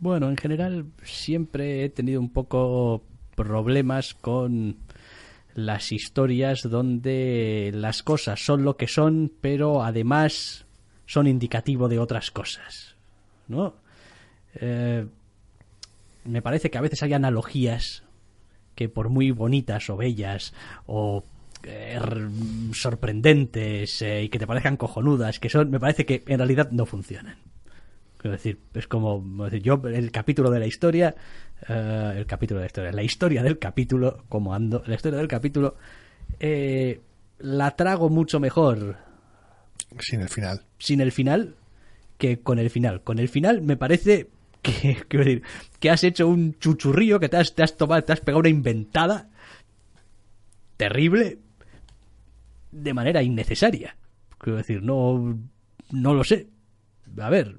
[0.00, 3.02] Bueno, en general siempre he tenido un poco
[3.36, 4.76] problemas con
[5.54, 10.64] las historias donde las cosas son lo que son, pero además
[11.04, 12.96] son indicativo de otras cosas,
[13.46, 13.74] ¿no?
[14.54, 15.06] Eh,
[16.24, 18.02] me parece que a veces hay analogías
[18.74, 20.54] que por muy bonitas o bellas
[20.86, 21.24] o
[21.64, 21.98] eh,
[22.72, 26.86] sorprendentes eh, y que te parezcan cojonudas, que son, me parece que en realidad no
[26.86, 27.36] funcionan.
[28.20, 31.14] Quiero decir, es como decir, yo el capítulo de la historia,
[31.66, 35.26] eh, el capítulo de la historia, la historia del capítulo, como ando, la historia del
[35.26, 35.76] capítulo,
[36.38, 37.00] eh,
[37.38, 38.98] la trago mucho mejor.
[40.00, 40.66] Sin el final.
[40.78, 41.54] Sin el final
[42.18, 43.02] que con el final.
[43.02, 44.28] Con el final me parece
[44.60, 45.42] que, quiero decir,
[45.78, 48.50] que has hecho un chuchurrío, que te has, te has tomado, te has pegado una
[48.50, 49.30] inventada
[50.76, 51.38] terrible
[52.70, 53.96] de manera innecesaria.
[54.36, 55.38] Quiero decir, no,
[55.90, 56.48] no lo sé.
[57.18, 57.56] A ver,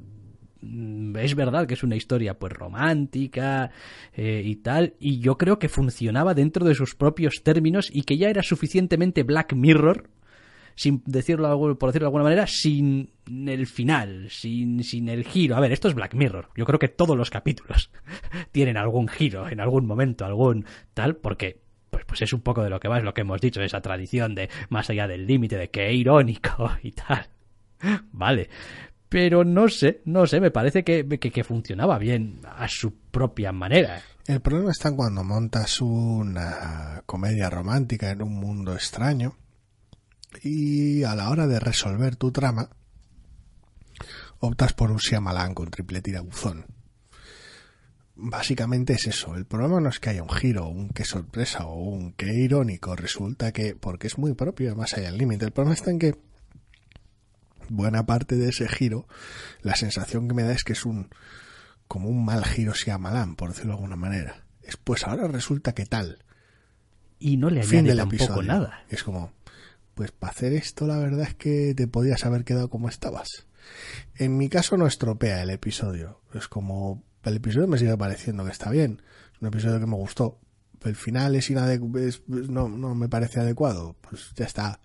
[0.62, 3.72] es verdad que es una historia pues romántica
[4.14, 8.18] eh, y tal y yo creo que funcionaba dentro de sus propios términos y que
[8.18, 10.10] ya era suficientemente Black Mirror
[10.76, 15.56] sin decirlo por decirlo de alguna manera sin el final sin, sin el giro.
[15.56, 16.50] A ver esto es Black Mirror.
[16.56, 17.92] Yo creo que todos los capítulos
[18.52, 22.70] tienen algún giro en algún momento algún tal porque pues, pues es un poco de
[22.70, 25.58] lo que va, es lo que hemos dicho, esa tradición de más allá del límite,
[25.58, 27.28] de que irónico y tal.
[28.12, 28.50] Vale,
[29.12, 34.02] pero no sé, no sé, me parece que, que, funcionaba bien a su propia manera.
[34.26, 39.36] El problema está cuando montas una comedia romántica en un mundo extraño
[40.42, 42.70] y a la hora de resolver tu trama
[44.40, 46.66] optas por un Shyamalan con triple tirabuzón.
[48.16, 49.36] Básicamente es eso.
[49.36, 52.96] El problema no es que haya un giro, un qué sorpresa o un qué irónico.
[52.96, 55.44] Resulta que, porque es muy propio, más allá del límite.
[55.44, 56.31] El problema está en que
[57.72, 59.08] buena parte de ese giro,
[59.62, 61.10] la sensación que me da es que es un
[61.88, 64.46] como un mal giro malán por decirlo de alguna manera.
[64.62, 66.24] Es pues ahora resulta que tal.
[67.20, 68.86] Y no le añade tampoco nada.
[68.90, 69.34] Es como,
[69.94, 73.46] pues para hacer esto la verdad es que te podías haber quedado como estabas.
[74.16, 76.22] En mi caso no estropea el episodio.
[76.34, 79.02] Es como, el episodio me sigue pareciendo que está bien.
[79.34, 80.40] Es un episodio que me gustó.
[80.84, 83.96] El final es, inadecuado, no, no me parece adecuado.
[84.02, 84.80] Pues ya está.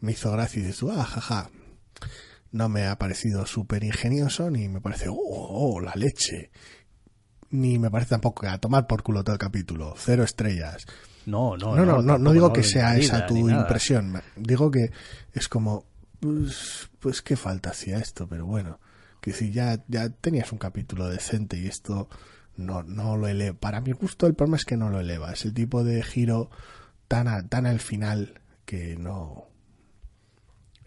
[0.00, 1.50] Me hizo gracia y dices ah, jaja,
[2.52, 6.50] no me ha parecido súper ingenioso, ni me parece, oh, oh, la leche.
[7.50, 9.94] Ni me parece tampoco que a tomar por culo todo el capítulo.
[9.96, 10.84] Cero estrellas.
[11.26, 11.84] No, no, no.
[11.84, 14.20] No, no, no, digo que sea esa tu impresión.
[14.36, 14.90] Digo que
[15.32, 15.86] es como,
[16.20, 18.80] pues, pues qué falta hacía esto, pero bueno.
[19.20, 22.08] Que si ya, ya tenías un capítulo decente y esto
[22.56, 23.58] no, no lo eleva.
[23.58, 25.32] Para mi gusto el problema es que no lo eleva.
[25.32, 26.50] Es el tipo de giro
[27.08, 29.47] tan, tan al final que no,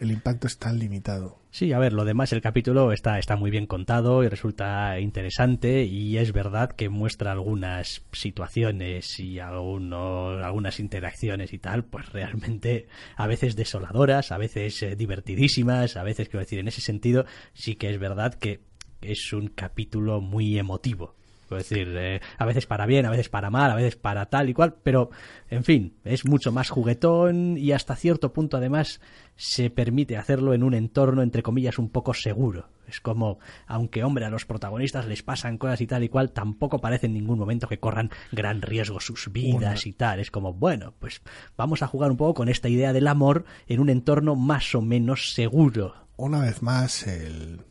[0.01, 1.37] el impacto es tan limitado.
[1.51, 5.83] Sí, a ver, lo demás, el capítulo está, está muy bien contado y resulta interesante
[5.83, 13.27] y es verdad que muestra algunas situaciones y algunas interacciones y tal, pues realmente a
[13.27, 17.91] veces desoladoras, a veces eh, divertidísimas, a veces, quiero decir, en ese sentido sí que
[17.91, 18.61] es verdad que
[19.01, 21.15] es un capítulo muy emotivo
[21.57, 24.49] es decir, eh, a veces para bien, a veces para mal, a veces para tal
[24.49, 25.09] y cual, pero
[25.49, 29.01] en fin, es mucho más juguetón y hasta cierto punto además
[29.35, 32.69] se permite hacerlo en un entorno entre comillas un poco seguro.
[32.87, 36.79] Es como, aunque hombre, a los protagonistas les pasan cosas y tal y cual, tampoco
[36.79, 40.19] parece en ningún momento que corran gran riesgo sus vidas y tal.
[40.19, 41.21] Es como, bueno, pues
[41.55, 44.81] vamos a jugar un poco con esta idea del amor en un entorno más o
[44.81, 45.95] menos seguro.
[46.17, 47.61] Una vez más, el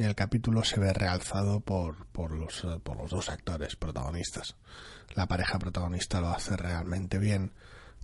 [0.00, 4.56] y el capítulo se ve realzado por, por, los, eh, por los dos actores protagonistas.
[5.14, 7.52] La pareja protagonista lo hace realmente bien,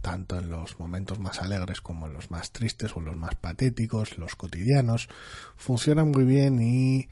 [0.02, 3.34] tanto en los momentos más alegres como en los más tristes o en los más
[3.36, 5.08] patéticos, los cotidianos.
[5.56, 7.08] Funciona muy bien y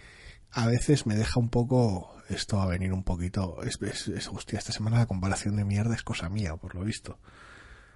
[0.50, 3.62] a veces me deja un poco esto a venir un poquito.
[3.62, 7.18] Es, es, hostia, esta semana la comparación de mierda es cosa mía, por lo visto.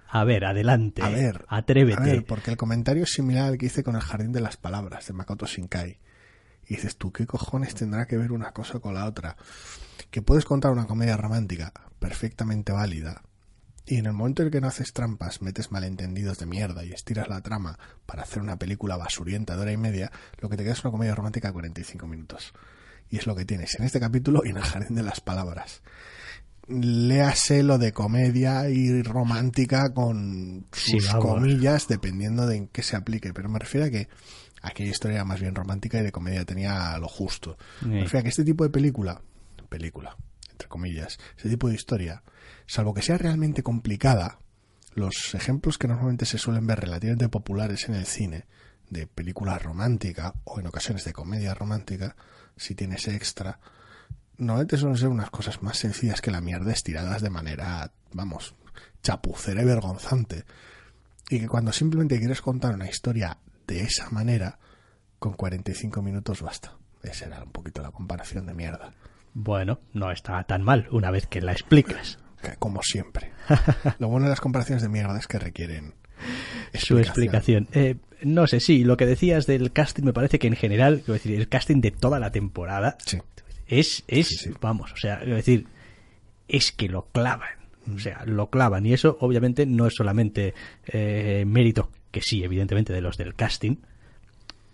[0.07, 1.03] A ver, adelante.
[1.03, 2.01] A ver, atrévete.
[2.01, 4.57] A ver, porque el comentario es similar al que hice con el Jardín de las
[4.57, 5.99] Palabras de Makoto Shinkai.
[6.69, 9.35] Y dices tú, ¿qué cojones tendrá que ver una cosa con la otra?
[10.11, 13.23] Que puedes contar una comedia romántica perfectamente válida.
[13.87, 17.27] Y en el momento en que no haces trampas, metes malentendidos de mierda y estiras
[17.27, 20.73] la trama para hacer una película basurienta de hora y media, lo que te queda
[20.73, 22.53] es una comedia romántica de 45 minutos.
[23.09, 25.81] Y es lo que tienes en este capítulo y en el jardín de las palabras.
[26.67, 33.33] léase lo de comedia y romántica con sus comillas, dependiendo de en qué se aplique.
[33.33, 34.07] Pero me refiero a que
[34.61, 37.57] aquella historia era más bien romántica y de comedia tenía lo justo.
[37.81, 38.17] Sí.
[38.17, 39.21] a que este tipo de película,
[39.69, 40.17] película,
[40.51, 42.23] entre comillas, este tipo de historia,
[42.65, 44.39] salvo que sea realmente complicada,
[44.95, 48.45] los ejemplos que normalmente se suelen ver relativamente populares en el cine,
[48.89, 52.15] de película romántica o en ocasiones de comedia romántica,
[52.57, 53.59] si tiene ese extra,
[54.37, 58.55] normalmente suelen ser unas cosas más sencillas que la mierda estiradas de manera, vamos,
[59.03, 60.45] chapucera y vergonzante.
[61.29, 63.37] Y que cuando simplemente quieres contar una historia
[63.69, 64.57] de esa manera,
[65.19, 66.73] con 45 minutos basta.
[67.03, 68.93] Esa era un poquito la comparación de mierda.
[69.33, 72.17] Bueno, no está tan mal una vez que la explicas.
[72.57, 73.31] Como siempre.
[73.99, 75.93] Lo bueno de las comparaciones de mierda es que requieren
[76.73, 77.67] Su explicación.
[77.73, 81.13] Eh, no sé, sí, lo que decías del casting me parece que en general, quiero
[81.13, 83.19] decir, el casting de toda la temporada Sí.
[83.67, 84.51] es, es Sí, sí.
[84.59, 85.67] vamos, o sea, quiero decir,
[86.47, 87.49] es que lo clavan.
[87.93, 88.85] O sea, lo clavan.
[88.85, 90.53] Y eso, obviamente, no es solamente
[90.87, 93.77] eh, mérito, que sí, evidentemente, de los del casting.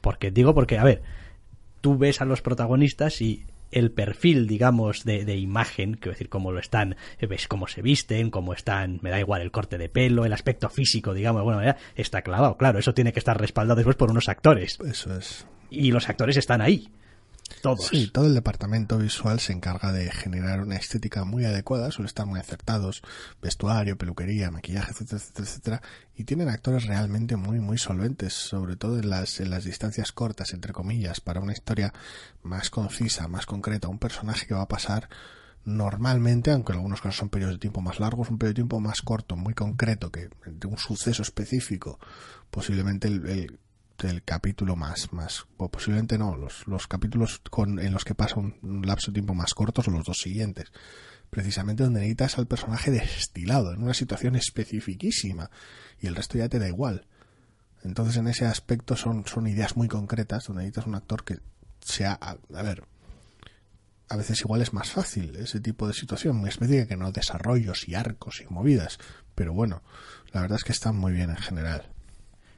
[0.01, 1.01] Porque, digo, porque, a ver,
[1.81, 6.51] tú ves a los protagonistas y el perfil, digamos, de, de imagen, quiero decir, cómo
[6.51, 9.89] lo están, eh, ves cómo se visten, cómo están, me da igual el corte de
[9.89, 12.57] pelo, el aspecto físico, digamos, de alguna manera, está clavado.
[12.57, 14.77] Claro, eso tiene que estar respaldado después por unos actores.
[14.85, 15.45] Eso es.
[15.69, 16.89] Y los actores están ahí.
[17.61, 17.87] Todos.
[17.87, 22.25] Sí, todo el departamento visual se encarga de generar una estética muy adecuada, suele estar
[22.25, 23.01] muy acertados,
[23.41, 25.81] vestuario, peluquería, maquillaje, etcétera, etcétera, etcétera,
[26.15, 30.53] y tienen actores realmente muy, muy solventes, sobre todo en las, en las distancias cortas,
[30.53, 31.93] entre comillas, para una historia
[32.43, 35.09] más concisa, más concreta, un personaje que va a pasar
[35.63, 38.79] normalmente, aunque en algunos casos son periodos de tiempo más largos, un periodo de tiempo
[38.79, 41.99] más corto, muy concreto, que de un suceso específico,
[42.51, 43.59] posiblemente el, el-
[44.03, 48.83] el capítulo más, más, posiblemente no, los, los capítulos con, en los que pasa un,
[48.85, 50.71] lapso de tiempo más corto son los dos siguientes.
[51.29, 55.49] Precisamente donde necesitas al personaje destilado, en una situación especificísima,
[55.99, 57.07] y el resto ya te da igual.
[57.83, 61.39] Entonces en ese aspecto son, son ideas muy concretas donde necesitas un actor que
[61.81, 62.83] sea, a, a ver,
[64.09, 67.87] a veces igual es más fácil ese tipo de situación, muy específica que no desarrollos
[67.87, 68.99] y arcos y movidas,
[69.35, 69.81] pero bueno,
[70.31, 71.94] la verdad es que están muy bien en general.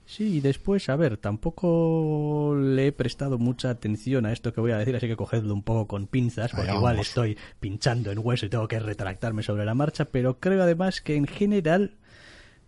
[0.08, 4.72] Sí, y después, a ver, tampoco le he prestado mucha atención a esto que voy
[4.72, 8.46] a decir, así que cogedlo un poco con pinzas, porque igual estoy pinchando en hueso
[8.46, 11.98] y tengo que retractarme sobre la marcha, pero creo además que en general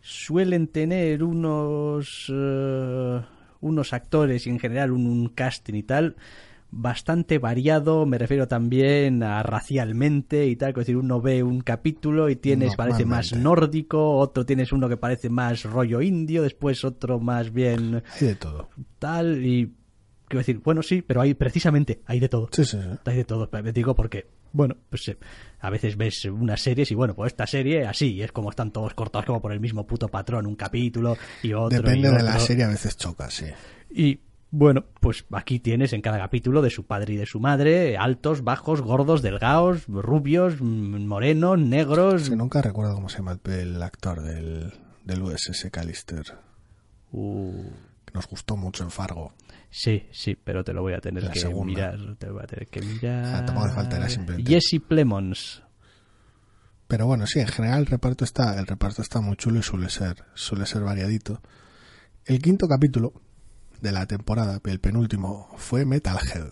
[0.02, 3.22] suelen tener unos eh,
[3.62, 6.18] unos actores y en general un, un casting y tal
[6.72, 12.30] bastante variado, me refiero también a racialmente y tal, es decir, uno ve un capítulo
[12.30, 17.20] y tienes, parece más nórdico, otro tienes uno que parece más rollo indio, después otro
[17.20, 18.70] más bien Hay de todo.
[19.00, 19.74] tal y
[20.28, 22.50] quiero decir, bueno, sí, pero hay precisamente hay de todo.
[22.52, 22.88] Sí, sí, sí.
[23.06, 25.18] Hay de todo, pero digo porque bueno, pues eh,
[25.60, 28.94] a veces ves unas series y bueno, pues esta serie así, es como están todos
[28.94, 32.40] cortados como por el mismo puto patrón, un capítulo y otro Depende y de la
[32.40, 33.46] serie, a veces choca, sí.
[33.92, 34.20] Y
[34.52, 38.44] bueno, pues aquí tienes en cada capítulo de su padre y de su madre, altos,
[38.44, 42.24] bajos, gordos, delgados, rubios, mm, morenos, negros.
[42.24, 44.74] Sí, nunca recuerdo cómo se llama el, actor del,
[45.06, 46.24] del USS Callister,
[47.12, 47.64] Uh,
[48.06, 49.34] que nos gustó mucho en Fargo.
[49.72, 51.66] sí, sí, pero te lo voy a tener La que segunda.
[51.92, 53.26] mirar, te lo voy a tener que mirar.
[53.36, 55.64] Ah, tampoco hace falta, era simplemente- Jesse Plemons.
[56.88, 59.90] Pero bueno, sí, en general el reparto está, el reparto está muy chulo y suele
[59.90, 61.42] ser, suele ser variadito.
[62.26, 63.14] El quinto capítulo
[63.82, 66.52] de la temporada, el penúltimo, fue Metalhead.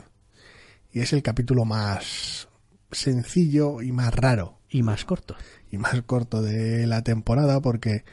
[0.91, 2.47] Y es el capítulo más
[2.91, 5.35] sencillo y más raro Y más corto.
[5.69, 8.05] y más corto de la temporada porque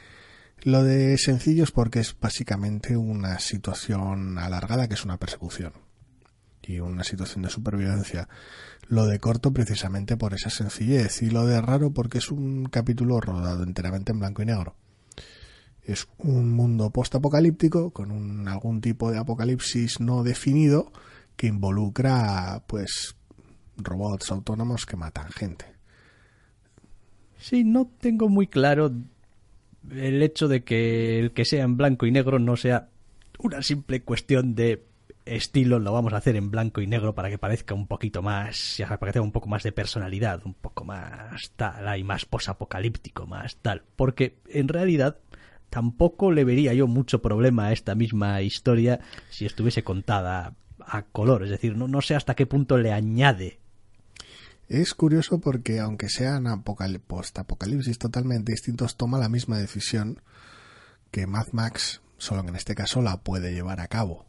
[0.61, 5.73] lo de sencillo es porque es básicamente una situación alargada que es una persecución
[6.61, 8.27] y una situación de supervivencia.
[8.87, 13.21] Lo de corto precisamente por esa sencillez y lo de raro porque es un capítulo
[13.21, 14.75] rodado enteramente en blanco y negro.
[15.85, 20.91] Es un mundo post-apocalíptico con un, algún tipo de apocalipsis no definido
[21.37, 23.15] que involucra pues
[23.77, 25.65] robots autónomos que matan gente.
[27.37, 28.91] Sí, no tengo muy claro
[29.91, 32.89] el hecho de que el que sea en blanco y negro no sea
[33.37, 34.83] una simple cuestión de
[35.25, 38.77] estilo, lo vamos a hacer en blanco y negro para que parezca un poquito más,
[38.79, 43.25] para que tenga un poco más de personalidad, un poco más tal, hay más posapocalíptico,
[43.25, 45.17] más tal, porque en realidad
[45.75, 51.43] tampoco le vería yo mucho problema a esta misma historia si estuviese contada a color,
[51.43, 53.59] es decir, no, no sé hasta qué punto le añade
[54.69, 60.21] Es curioso porque aunque sean apocal- post-apocalipsis totalmente distintos, toma la misma decisión
[61.11, 64.27] que Mad Max, solo que en este caso la puede llevar a cabo.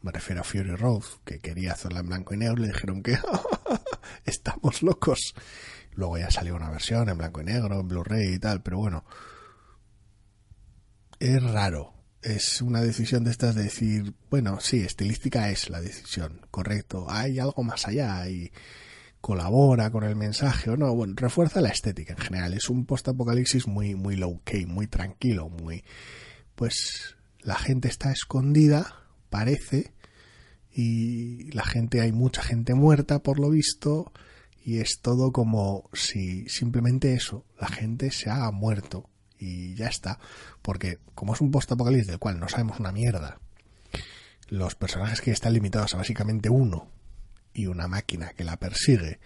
[0.00, 3.18] Me refiero a Fury Road, que quería hacerla en blanco y negro, le dijeron que
[4.26, 5.34] estamos locos.
[5.96, 9.04] Luego ya salió una versión en blanco y negro, en Blu-ray y tal, pero bueno.
[11.20, 11.92] Es raro.
[12.22, 17.06] Es una decisión de estas de decir, bueno, sí, estilística es la decisión, correcto.
[17.10, 18.50] Hay algo más allá y
[19.20, 20.94] colabora con el mensaje o no.
[20.94, 22.54] Bueno, refuerza la estética en general.
[22.54, 25.84] Es un post-apocalipsis muy, muy low-key, muy tranquilo, muy.
[26.54, 29.92] Pues la gente está escondida, parece,
[30.72, 34.10] y la gente, hay mucha gente muerta por lo visto,
[34.64, 39.09] y es todo como si simplemente eso, la gente se ha muerto
[39.40, 40.20] y ya está.
[40.62, 43.40] Porque como es un post-apocalipsis del cual no sabemos una mierda,
[44.48, 46.88] los personajes que están limitados a básicamente uno
[47.52, 49.18] y una máquina que la persigue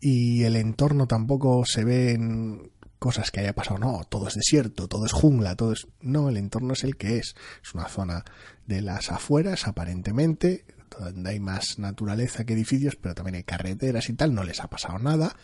[0.00, 4.88] y el entorno tampoco se ve en cosas que haya pasado, no, todo es desierto,
[4.88, 5.86] todo es jungla, todo es...
[6.00, 7.34] No, el entorno es el que es.
[7.62, 8.24] Es una zona
[8.66, 10.64] de las afueras, aparentemente,
[10.98, 14.68] donde hay más naturaleza que edificios, pero también hay carreteras y tal, no les ha
[14.68, 15.36] pasado nada.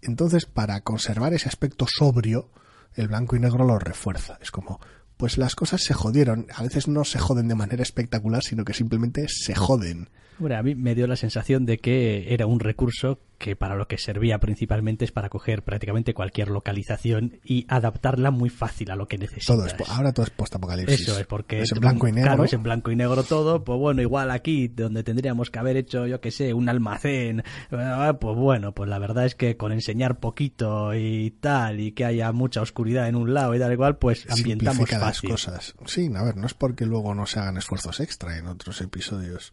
[0.00, 2.50] Entonces, para conservar ese aspecto sobrio,
[2.96, 4.38] el blanco y negro lo refuerza.
[4.40, 4.80] Es como,
[5.16, 6.46] pues las cosas se jodieron.
[6.54, 10.10] A veces no se joden de manera espectacular, sino que simplemente se joden.
[10.38, 13.86] Bueno, a mí me dio la sensación de que era un recurso que para lo
[13.86, 19.08] que servía principalmente es para coger prácticamente cualquier localización y adaptarla muy fácil a lo
[19.08, 19.46] que necesitas.
[19.46, 21.00] Todo es, ahora todo es post-apocalipsis.
[21.02, 22.30] Eso es porque es en blanco y negro.
[22.30, 23.62] Claro, es en blanco y negro todo.
[23.64, 28.12] Pues bueno, igual aquí donde tendríamos que haber hecho, yo que sé, un almacén, eh,
[28.18, 32.32] pues bueno, pues la verdad es que con enseñar poquito y tal y que haya
[32.32, 35.30] mucha oscuridad en un lado y tal igual, pues ambientamos Simplifica fácil.
[35.30, 35.74] las cosas.
[35.86, 39.52] Sí, a ver, no es porque luego no se hagan esfuerzos extra en otros episodios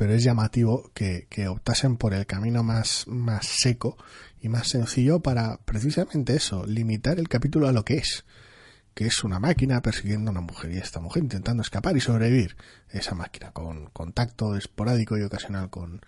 [0.00, 3.98] pero es llamativo que, optasen por el camino más, más seco
[4.40, 8.24] y más sencillo para precisamente eso, limitar el capítulo a lo que es,
[8.94, 12.56] que es una máquina persiguiendo a una mujer y esta mujer intentando escapar y sobrevivir.
[12.88, 16.00] Esa máquina con contacto esporádico y ocasional con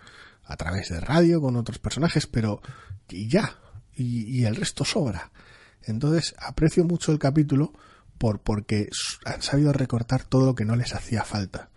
[0.43, 2.62] a través de radio con otros personajes, pero
[3.11, 3.59] y ya,
[3.95, 5.32] y, y el resto sobra.
[5.82, 7.74] Entonces aprecio mucho el capítulo
[8.16, 8.88] por porque
[9.26, 11.68] han sabido recortar todo lo que no les hacía falta.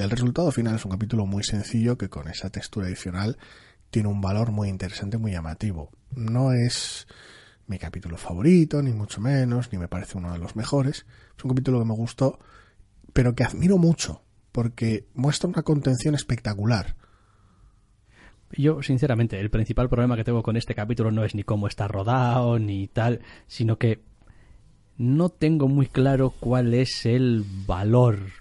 [0.00, 3.36] El resultado final es un capítulo muy sencillo que con esa textura adicional
[3.90, 5.90] tiene un valor muy interesante, muy llamativo.
[6.16, 7.06] No es
[7.66, 11.04] mi capítulo favorito, ni mucho menos, ni me parece uno de los mejores.
[11.36, 12.38] Es un capítulo que me gustó,
[13.12, 14.22] pero que admiro mucho,
[14.52, 16.96] porque muestra una contención espectacular.
[18.52, 21.88] Yo, sinceramente, el principal problema que tengo con este capítulo no es ni cómo está
[21.88, 24.00] rodado, ni tal, sino que
[24.96, 28.39] no tengo muy claro cuál es el valor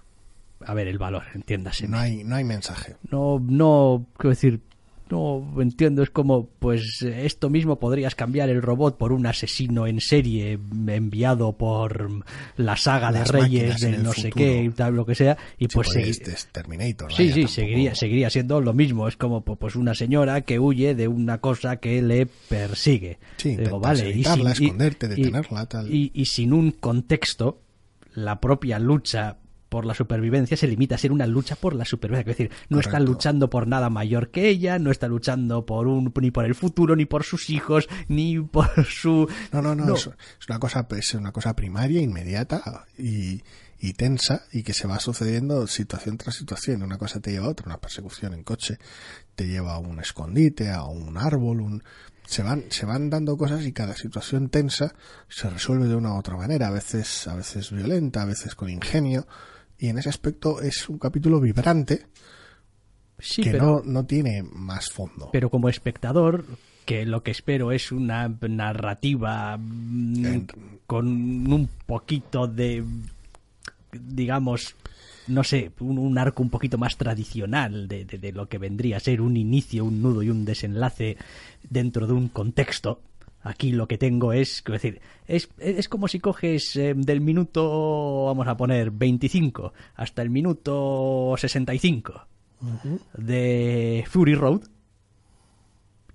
[0.69, 1.87] a ver, el valor, entiéndase.
[1.87, 2.95] No hay, no hay mensaje.
[3.11, 4.61] No, no, quiero decir,
[5.09, 10.01] no entiendo, es como, pues esto mismo podrías cambiar el robot por un asesino en
[10.01, 12.23] serie enviado por
[12.57, 14.35] la saga Las de Reyes máquinas en de el no sé futuro.
[14.45, 17.11] qué y tal, lo que sea, y Sí, pues porque segui- este es Terminator.
[17.11, 19.07] Sí, vaya, sí, tampoco- seguiría, seguiría siendo lo mismo.
[19.07, 23.17] Es como po- pues una señora que huye de una cosa que le persigue.
[23.37, 25.91] Sí, Digo, vale, y sin- esconderte, detenerla, tal.
[25.91, 27.61] Y, y sin un contexto,
[28.13, 29.37] la propia lucha
[29.69, 32.31] por la supervivencia se limita a ser una lucha por la supervivencia.
[32.31, 36.11] Es decir, no está luchando por nada mayor que ella, no está luchando por un
[36.19, 39.95] ni por el futuro, ni por sus hijos, ni por su No, no, no, No.
[39.95, 43.41] Es, es una cosa, es una cosa primaria, inmediata y,
[43.79, 46.83] y tensa y que se va sucediendo situación tras situación.
[46.83, 48.77] Una cosa te lleva a otra, una persecución en coche
[49.35, 51.83] te lleva a un escondite, a un árbol, un
[52.25, 54.93] se van se van dando cosas y cada situación tensa
[55.29, 58.69] se resuelve de una u otra manera, a veces a veces violenta, a veces con
[58.69, 59.25] ingenio
[59.79, 62.05] y en ese aspecto es un capítulo vibrante
[63.17, 65.29] sí, que pero no no tiene más fondo.
[65.31, 66.45] pero como espectador
[66.85, 70.47] que lo que espero es una narrativa mm, En-
[70.87, 72.83] con un poquito de
[73.91, 74.75] digamos
[75.27, 78.97] no sé un, un arco un poquito más tradicional de, de- de lo que vendría
[78.97, 81.17] a ser un inicio un nudo y un desenlace
[81.69, 83.01] dentro de un contexto
[83.41, 88.25] Aquí lo que tengo es, quiero decir, es, es como si coges eh, del minuto,
[88.25, 92.27] vamos a poner, 25 hasta el minuto 65
[93.17, 94.61] de Fury Road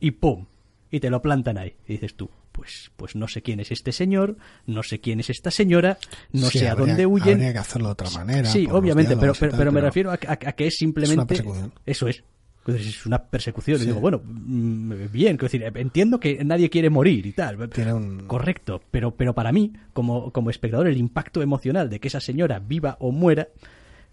[0.01, 0.47] y ¡pum!
[0.91, 1.75] Y te lo plantan ahí.
[1.89, 5.31] Y dices tú, pues, pues no sé quién es este señor, no sé quién es
[5.31, 5.99] esta señora,
[6.33, 7.35] no Sí, sé a dónde huyen.
[7.35, 8.49] Habría que hacerlo de otra manera.
[8.51, 11.25] Sí, obviamente, pero, pero, tal, pero me refiero a, que- a- a que es simplemente...
[11.27, 11.73] persecución.
[11.87, 12.23] Eso es.
[12.67, 13.81] Entonces, Es una persecución.
[13.83, 17.69] Y digo, bueno, mm, bien, quiero decir, entiendo que nadie quiere morir y tal.
[17.69, 22.09] Tiene un- Correcto, pero, pero para mí, como, como espectador, el impacto emocional de que
[22.09, 23.49] esa señora viva o muera,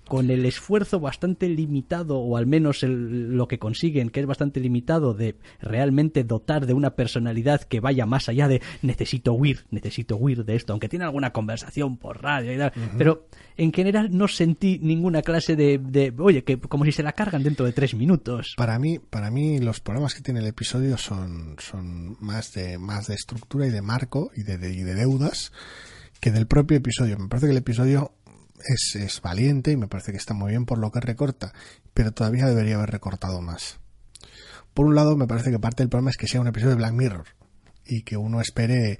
[0.08, 4.60] con el esfuerzo bastante limitado, o al menos el- lo que consiguen, que es bastante
[4.60, 10.18] limitado, de realmente dotar de una personalidad que vaya más allá de necesito huir, necesito
[10.18, 13.28] huir de esto, aunque tiene alguna conversación por radio y tal, pero
[13.58, 17.44] en general no sentí ninguna clase de, de, oye, que como si se la cargan
[17.44, 18.54] dentro de tres minutos.
[18.58, 23.08] Para mí, para mí los problemas que tiene el episodio son, son más de, más
[23.08, 25.52] de estructura y de marco y de, de- y de deudas
[26.20, 27.18] que del propio episodio.
[27.18, 28.14] Me parece que el episodio
[28.68, 31.54] es, es valiente y me parece que está muy bien por lo que recorta,
[31.94, 33.80] pero todavía debería haber recortado más.
[34.74, 36.78] Por un lado, me parece que parte del problema es que sea un episodio de
[36.78, 37.26] Black Mirror
[37.86, 39.00] y que uno espere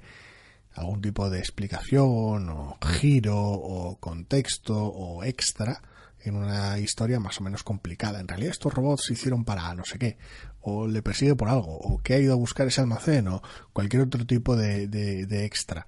[0.74, 5.82] algún tipo de explicación o giro o contexto o extra
[6.24, 8.20] en una historia más o menos complicada.
[8.20, 10.18] En realidad estos robots se hicieron para no sé qué,
[10.60, 13.42] o le persigue por algo, o que ha ido a buscar ese almacén, o
[13.72, 15.86] cualquier otro tipo de, de- extra.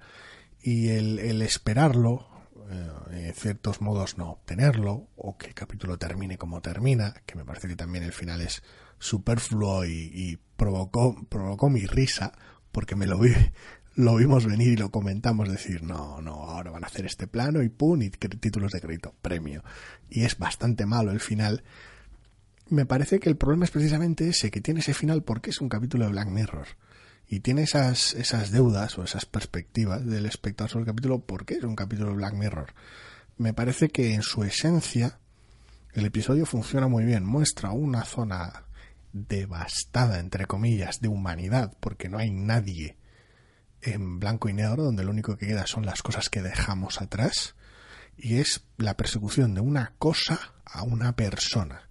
[0.61, 2.27] Y el esperarlo,
[2.69, 7.45] eh, en ciertos modos no obtenerlo, o que el capítulo termine como termina, que me
[7.45, 8.63] parece que también el final es
[8.99, 12.33] superfluo y, y provocó, provocó mi risa,
[12.71, 13.33] porque me lo vi,
[13.95, 17.63] lo vimos venir y lo comentamos, decir, no, no, ahora van a hacer este plano
[17.63, 19.63] y pum, y títulos de crédito, premio.
[20.09, 21.63] Y es bastante malo el final.
[22.67, 25.69] Me parece que el problema es precisamente ese, que tiene ese final porque es un
[25.69, 26.67] capítulo de Black Mirror.
[27.27, 31.63] Y tiene esas, esas deudas o esas perspectivas del espectador sobre el capítulo porque es
[31.63, 32.73] un capítulo de Black Mirror.
[33.37, 35.19] Me parece que en su esencia
[35.93, 37.25] el episodio funciona muy bien.
[37.25, 38.65] Muestra una zona
[39.13, 42.97] devastada, entre comillas, de humanidad, porque no hay nadie
[43.81, 47.55] en blanco y negro, donde lo único que queda son las cosas que dejamos atrás,
[48.17, 51.84] y es la persecución de una cosa a una persona.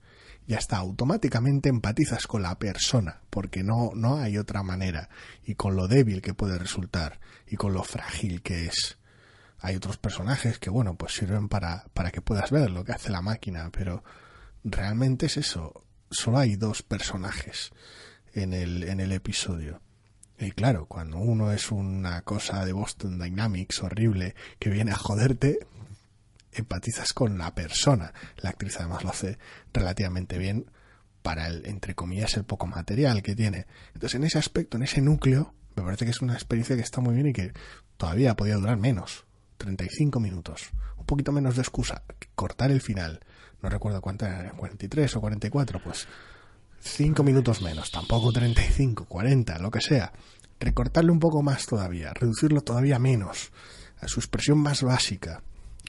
[0.46, 5.08] Ya está, automáticamente empatizas con la persona, porque no, no hay otra manera,
[5.44, 8.98] y con lo débil que puede resultar, y con lo frágil que es.
[9.58, 13.10] Hay otros personajes que, bueno, pues sirven para, para que puedas ver lo que hace
[13.10, 14.04] la máquina, pero
[14.62, 15.84] realmente es eso.
[16.10, 17.72] Solo hay dos personajes
[18.34, 19.80] en el, en el episodio.
[20.38, 25.66] Y claro, cuando uno es una cosa de Boston Dynamics horrible que viene a joderte,
[26.54, 28.12] empatizas con la persona.
[28.38, 29.38] La actriz además lo hace
[29.72, 30.66] relativamente bien
[31.22, 33.66] para el, entre comillas, el poco material que tiene.
[33.94, 37.00] Entonces, en ese aspecto, en ese núcleo, me parece que es una experiencia que está
[37.00, 37.52] muy bien y que
[37.96, 39.24] todavía podía durar menos.
[39.58, 40.70] 35 minutos.
[40.96, 42.02] Un poquito menos de excusa.
[42.34, 43.20] Cortar el final.
[43.62, 46.06] No recuerdo cuánto era, 43 o 44, pues
[46.80, 50.12] 5 minutos menos, tampoco 35, 40, lo que sea.
[50.60, 53.52] Recortarle un poco más todavía, reducirlo todavía menos,
[54.00, 55.42] a su expresión más básica.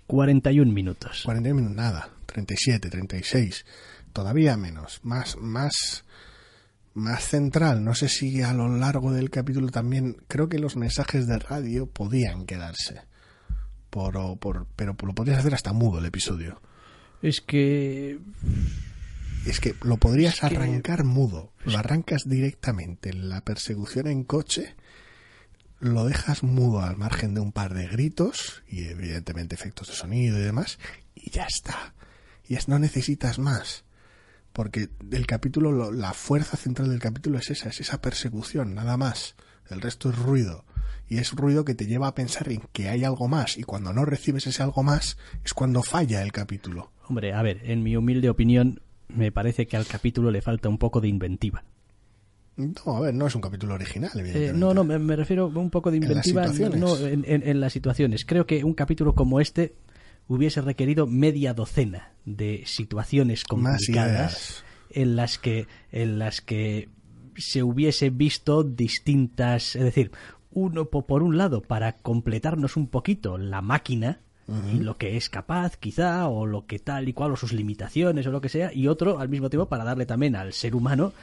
[0.08, 1.22] 41 minutos.
[1.26, 3.66] 40 minutos, nada, 37, 36,
[4.14, 6.04] todavía menos, más, más,
[6.94, 7.84] más central.
[7.84, 11.88] No sé si a lo largo del capítulo también, creo que los mensajes de radio
[11.88, 13.02] podían quedarse.
[13.90, 16.62] Por, por, pero lo podrías hacer hasta mudo el episodio.
[17.22, 18.20] Es que
[19.46, 21.54] Es que lo podrías Es que- arrancar mudo.
[21.64, 24.76] Lo arrancas directamente en la persecución en coche,
[25.80, 30.38] lo dejas mudo al margen de un par de gritos y evidentemente efectos de sonido
[30.40, 30.80] y demás,
[31.16, 31.94] y ya está.
[32.48, 33.84] Y es, no necesitas más.
[34.54, 38.96] Porque el capítulo, lo- la fuerza central del capítulo es esa, es esa persecución, nada
[38.98, 39.36] más.
[39.70, 40.64] El resto es ruido.
[41.10, 43.58] Y es ruido que te lleva a pensar en que hay algo más.
[43.58, 46.92] Y cuando no recibes ese algo más, es cuando falla el capítulo.
[47.08, 50.78] Hombre, a ver, en mi humilde opinión, me parece que al capítulo le falta un
[50.78, 51.64] poco de inventiva.
[52.58, 54.54] No, a ver, no es un capítulo original, Eh, evidentemente.
[54.60, 56.44] no, no, me, me refiero a un poco de inventiva
[56.80, 58.24] no, en, en- en las situaciones.
[58.26, 59.76] Creo que un capítulo como este
[60.28, 66.88] hubiese requerido media docena de situaciones complicadas en las que en las que
[67.36, 70.12] se hubiese visto distintas, es decir,
[70.52, 75.30] uno po- por un lado para completarnos un poquito la máquina y lo que es
[75.30, 78.72] capaz quizá o lo que tal y cual o sus limitaciones o lo que sea
[78.72, 81.14] y otro al mismo tiempo para darle también al ser humano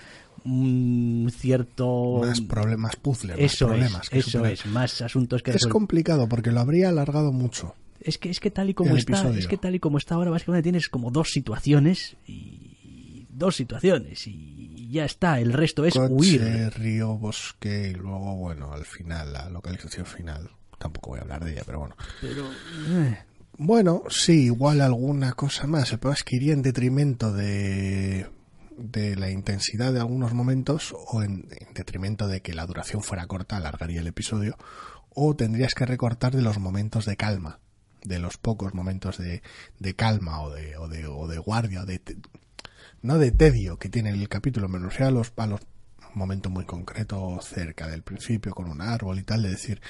[0.44, 4.02] un cierto Más problemas, puzzles, eso más problemas.
[4.02, 4.52] es, que eso superar.
[4.52, 7.76] es, más asuntos que Es complicado porque lo habría alargado mucho.
[8.00, 9.38] Es que es que tal y como está, episodio.
[9.38, 14.26] es que tal y como está ahora básicamente tienes como dos situaciones y dos situaciones
[14.26, 16.72] y ya está, el resto es Coche, huir.
[16.76, 20.50] río, bosque y luego, bueno, al final, la localización final.
[20.82, 21.96] Tampoco voy a hablar de ella, pero bueno.
[22.20, 22.50] Pero
[22.88, 23.18] eh,
[23.56, 25.92] Bueno, sí, igual alguna cosa más.
[25.92, 28.26] El problema es que iría en detrimento de,
[28.76, 33.26] de la intensidad de algunos momentos o en, en detrimento de que la duración fuera
[33.26, 34.56] corta, alargaría el episodio.
[35.14, 37.60] O tendrías que recortar de los momentos de calma,
[38.02, 39.42] de los pocos momentos de,
[39.78, 42.16] de calma o de, o de, o de guardia, o de, te-
[43.02, 45.60] no de tedio que tiene el capítulo, me refiero a los, a los
[46.14, 49.80] momentos muy concreto cerca del principio con un árbol y tal, de decir,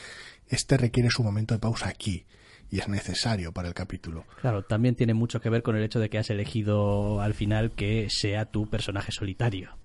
[0.48, 2.24] este requiere su momento de pausa aquí.
[2.70, 4.24] y es necesario para el capítulo.
[4.40, 7.72] Claro, también tiene mucho que ver con el hecho de que has elegido al final
[7.72, 9.76] que sea tu personaje solitario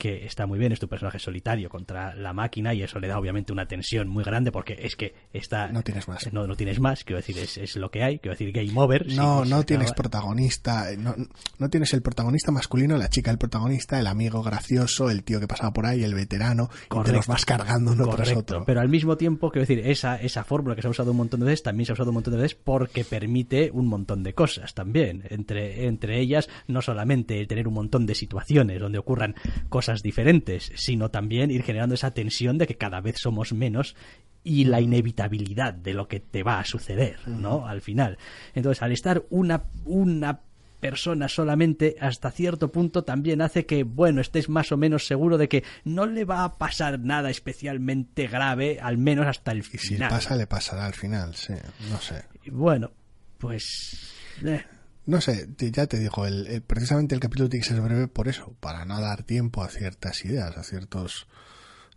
[0.00, 3.18] que está muy bien, es tu personaje solitario contra la máquina y eso le da
[3.18, 5.68] obviamente una tensión muy grande porque es que está...
[5.68, 6.32] No tienes más.
[6.32, 9.06] No, no tienes más, quiero decir, es, es lo que hay, quiero decir, game over.
[9.12, 11.14] No, no tienes protagonista, no,
[11.58, 15.46] no tienes el protagonista masculino, la chica el protagonista, el amigo gracioso, el tío que
[15.46, 18.64] pasaba por ahí, el veterano, y te los vas cargando uno tras otro.
[18.64, 21.40] Pero al mismo tiempo, quiero decir, esa, esa fórmula que se ha usado un montón
[21.40, 24.32] de veces también se ha usado un montón de veces porque permite un montón de
[24.32, 25.24] cosas también.
[25.28, 29.34] Entre, entre ellas, no solamente el tener un montón de situaciones donde ocurran
[29.68, 33.96] cosas diferentes, sino también ir generando esa tensión de que cada vez somos menos
[34.42, 37.66] y la inevitabilidad de lo que te va a suceder, ¿no?
[37.66, 38.18] Al final.
[38.54, 40.40] Entonces, al estar una, una
[40.80, 45.48] persona solamente hasta cierto punto también hace que, bueno, estés más o menos seguro de
[45.48, 49.84] que no le va a pasar nada especialmente grave, al menos hasta el final.
[49.84, 51.54] Y si le pasa, le pasará al final, sí,
[51.90, 52.24] no sé.
[52.50, 52.90] bueno,
[53.38, 54.14] pues...
[54.44, 54.64] Eh.
[55.10, 58.54] No sé, ya te digo, el, precisamente el capítulo tiene que ser breve por eso,
[58.60, 61.26] para no dar tiempo a ciertas ideas, a ciertos,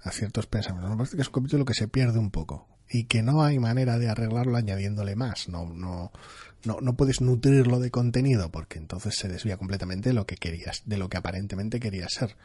[0.01, 0.89] a ciertos pensamientos.
[0.89, 3.59] Me parece que es un capítulo que se pierde un poco y que no hay
[3.59, 5.47] manera de arreglarlo añadiéndole más.
[5.47, 6.11] No, no,
[6.65, 10.81] no, no puedes nutrirlo de contenido porque entonces se desvía completamente de lo que querías,
[10.87, 12.35] de lo que aparentemente querías ser.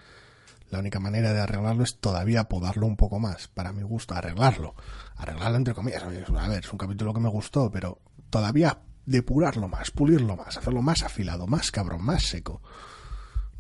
[0.69, 4.75] La única manera de arreglarlo es todavía podarlo un poco más, para mi gusto, arreglarlo.
[5.17, 6.03] Arreglarlo entre comillas.
[6.03, 6.09] A
[6.49, 11.03] ver, es un capítulo que me gustó, pero todavía depurarlo más, pulirlo más, hacerlo más
[11.03, 12.61] afilado, más cabrón, más seco.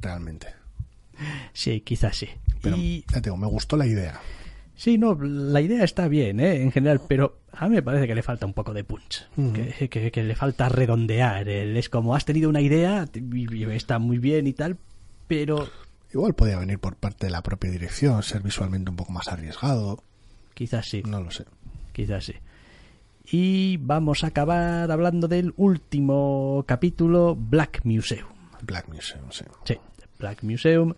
[0.01, 0.49] Realmente.
[1.53, 2.28] Sí, quizás sí.
[2.62, 4.20] Pero ya tengo, me gustó la idea.
[4.76, 6.62] Sí, no, la idea está bien, ¿eh?
[6.62, 9.26] en general, pero a mí me parece que le falta un poco de punch,
[9.88, 11.49] que, que, le falta redondear.
[11.49, 13.05] Es como, has tenido una idea,
[13.72, 14.76] está muy bien y tal,
[15.26, 15.68] pero...
[16.12, 20.05] Igual podría venir por parte de la propia dirección, ser visualmente un poco más arriesgado.
[20.55, 21.03] Quizás sí.
[21.03, 21.44] No lo sé.
[21.92, 22.34] Quizás sí.
[23.31, 28.26] Y vamos a acabar hablando del último capítulo, Black Museum.
[28.62, 29.45] Black Museum, sí.
[29.64, 29.76] Sí,
[30.18, 30.95] Black Museum.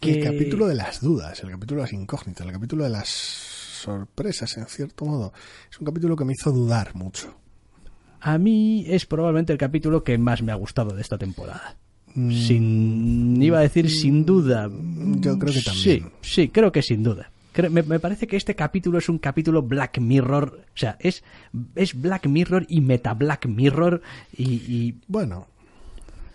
[0.00, 4.56] El capítulo de las dudas, el capítulo de las incógnitas, el capítulo de las sorpresas,
[4.56, 5.34] en cierto modo.
[5.70, 7.34] Es un capítulo que me hizo dudar mucho.
[8.20, 11.76] A mí es probablemente el capítulo que más me ha gustado de esta temporada.
[12.14, 12.32] Mm.
[12.32, 14.70] Sin, iba a decir sin duda.
[14.70, 15.82] Yo creo que también.
[15.82, 17.30] Sí, sí, creo que sin duda
[17.70, 20.64] me, parece que este capítulo es un capítulo Black Mirror.
[20.66, 21.22] O sea, es,
[21.74, 24.02] es Black Mirror y Meta Black Mirror.
[24.36, 25.46] Y, Bueno,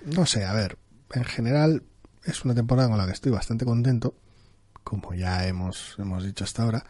[0.05, 0.77] no sé, a ver.
[1.13, 1.83] En general,
[2.23, 4.15] es una temporada con la que estoy bastante contento.
[4.83, 6.85] Como ya hemos, hemos dicho hasta ahora.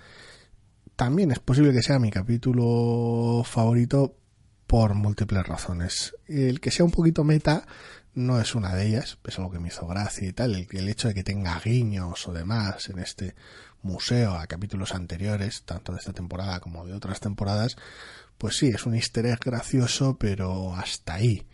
[0.96, 4.16] También es posible que sea mi capítulo favorito
[4.68, 6.16] por múltiples razones.
[6.28, 7.66] El que sea un poquito meta
[8.14, 10.90] no es una de ellas, es algo que me hizo gracia y tal, el, el
[10.90, 13.36] hecho de que tenga guiños o demás en este
[13.84, 17.78] museo a capítulos anteriores, tanto de esta temporada como de otras temporadas,
[18.38, 21.46] pues sí, es un easter egg gracioso, pero hasta ahí.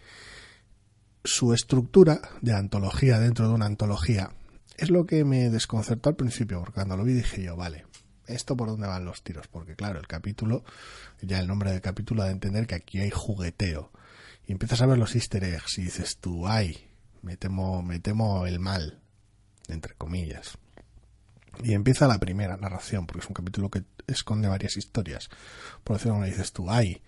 [1.23, 4.31] Su estructura de antología dentro de una antología
[4.77, 7.85] es lo que me desconcertó al principio, porque cuando lo vi dije yo, vale,
[8.27, 9.47] ¿esto por dónde van los tiros?
[9.47, 10.63] Porque claro, el capítulo,
[11.21, 13.91] ya el nombre del capítulo da a entender que aquí hay jugueteo.
[14.45, 16.87] Y empiezas a ver los easter eggs y dices tú, ay,
[17.21, 19.01] me temo, me temo el mal,
[19.67, 20.57] entre comillas.
[21.63, 25.29] Y empieza la primera narración, porque es un capítulo que esconde varias historias.
[25.83, 27.01] Por decirlo, me dices tú, ay,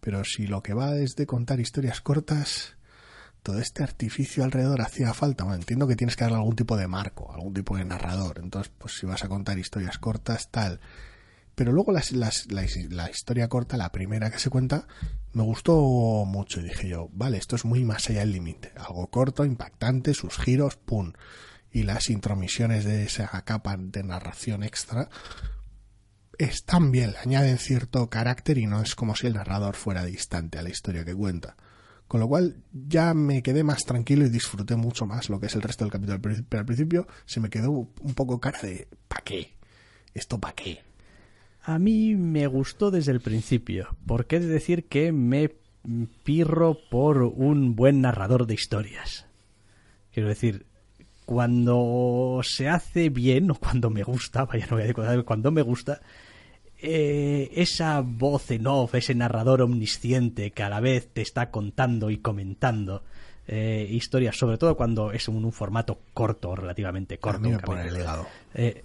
[0.00, 2.76] pero si lo que va es de contar historias cortas,
[3.42, 5.44] todo este artificio alrededor hacía falta.
[5.44, 8.40] Bueno, entiendo que tienes que darle algún tipo de marco, algún tipo de narrador.
[8.42, 10.80] Entonces, pues si vas a contar historias cortas, tal.
[11.54, 14.86] Pero luego la, la, historia corta, la primera que se cuenta,
[15.32, 16.60] me gustó mucho.
[16.60, 18.72] Y dije yo, vale, esto es muy más allá del límite.
[18.76, 21.12] Algo corto, impactante, sus giros, pum
[21.74, 25.10] y las intromisiones de esa capa de narración extra
[26.38, 30.62] están bien, añaden cierto carácter y no es como si el narrador fuera distante a
[30.62, 31.56] la historia que cuenta.
[32.06, 35.54] Con lo cual ya me quedé más tranquilo y disfruté mucho más lo que es
[35.56, 36.20] el resto del capítulo.
[36.20, 39.54] Pero al principio se me quedó un poco cara de ¿para qué?
[40.14, 40.80] ¿Esto para qué?
[41.64, 45.50] A mí me gustó desde el principio, porque de decir que me
[46.22, 49.26] pirro por un buen narrador de historias.
[50.12, 50.66] Quiero decir,
[51.24, 55.62] cuando se hace bien, o cuando me gusta, vaya, no voy a decir cuando me
[55.62, 56.00] gusta,
[56.78, 62.10] eh, esa voz en off, ese narrador omnisciente que a la vez te está contando
[62.10, 63.02] y comentando
[63.46, 67.38] eh, historias, sobre todo cuando es en un, formato corto, relativamente corto.
[67.38, 68.04] A mí me pone el
[68.54, 68.84] eh,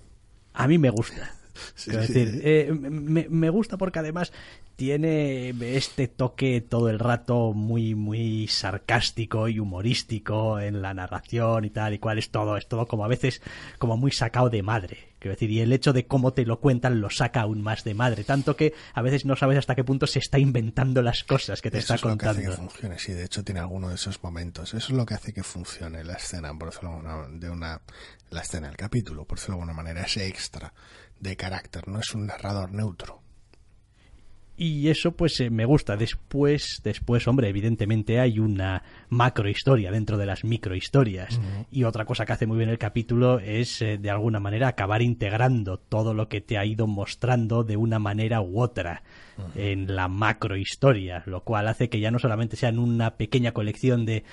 [0.53, 1.33] a mí me gusta.
[1.85, 4.31] decir, me, me, gusta porque además
[4.79, 11.69] tiene este toque todo el rato muy muy sarcástico y humorístico en la narración y
[11.69, 12.17] tal y cual.
[12.17, 13.41] Es todo es todo como a veces
[13.77, 15.09] como muy sacado de madre.
[15.19, 17.93] Quiero decir y el hecho de cómo te lo cuentan lo saca aún más de
[17.93, 18.23] madre.
[18.23, 21.69] Tanto que a veces no sabes hasta qué punto se está inventando las cosas que
[21.69, 22.51] te Eso está es lo que hace contando.
[22.63, 24.73] que funcione, sí, de hecho tiene alguno de esos momentos.
[24.73, 27.81] Eso es lo que hace que funcione la escena, por decirlo de una, de una-
[28.29, 30.73] la escena, el capítulo, por decirlo de alguna manera, ese extra
[31.19, 33.21] de carácter, no es un narrador neutro.
[34.59, 35.95] Y eso pues eh, me gusta.
[35.95, 41.39] Después después hombre evidentemente hay una macro historia dentro de las micro historias
[41.71, 45.01] y otra cosa que hace muy bien el capítulo es eh, de alguna manera acabar
[45.01, 49.01] integrando todo lo que te ha ido mostrando de una manera u otra
[49.55, 54.05] en la macro historia lo cual hace que ya no solamente sean una pequeña colección
[54.05, 54.23] de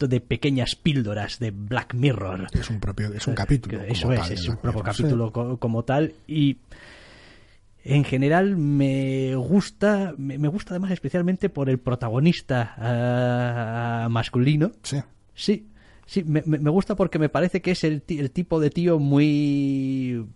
[0.00, 2.46] de pequeñas píldoras de Black Mirror.
[2.52, 3.80] Es un propio, es un capítulo.
[3.82, 6.58] eso es, tal, es un propio capítulo co- como tal y
[7.84, 14.72] en general me gusta, me, gusta además especialmente por el protagonista ah, masculino.
[14.82, 14.98] Sí,
[15.34, 15.68] Sí,
[16.06, 20.26] sí, me, me- gusta porque me parece que es el, el tipo de tío muy,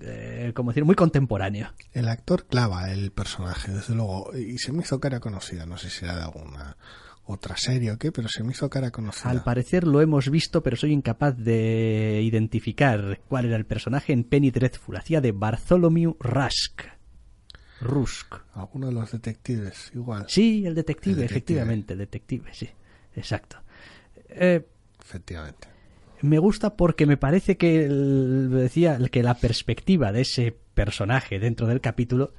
[0.00, 1.68] eh, como decir, muy contemporáneo.
[1.92, 5.88] el actor clava el personaje, desde luego, y se me hizo cara conocida, no sé
[5.90, 6.76] si era de alguna
[7.24, 9.30] otra serie o qué, pero se me hizo cara conocida.
[9.30, 14.24] Al parecer lo hemos visto, pero soy incapaz de identificar cuál era el personaje en
[14.24, 14.96] Penny Dreadful.
[14.96, 16.82] Hacía de Bartholomew Rusk.
[17.80, 18.34] Rusk.
[18.54, 20.24] Alguno de los detectives, igual.
[20.28, 21.24] Sí, el detective, El detective.
[21.60, 22.68] efectivamente, el detective, sí.
[23.16, 23.56] Exacto.
[24.28, 24.66] Eh,
[25.00, 25.68] Efectivamente.
[26.22, 31.66] me gusta porque me parece que el- decía que la perspectiva de ese personaje dentro
[31.66, 32.32] del capítulo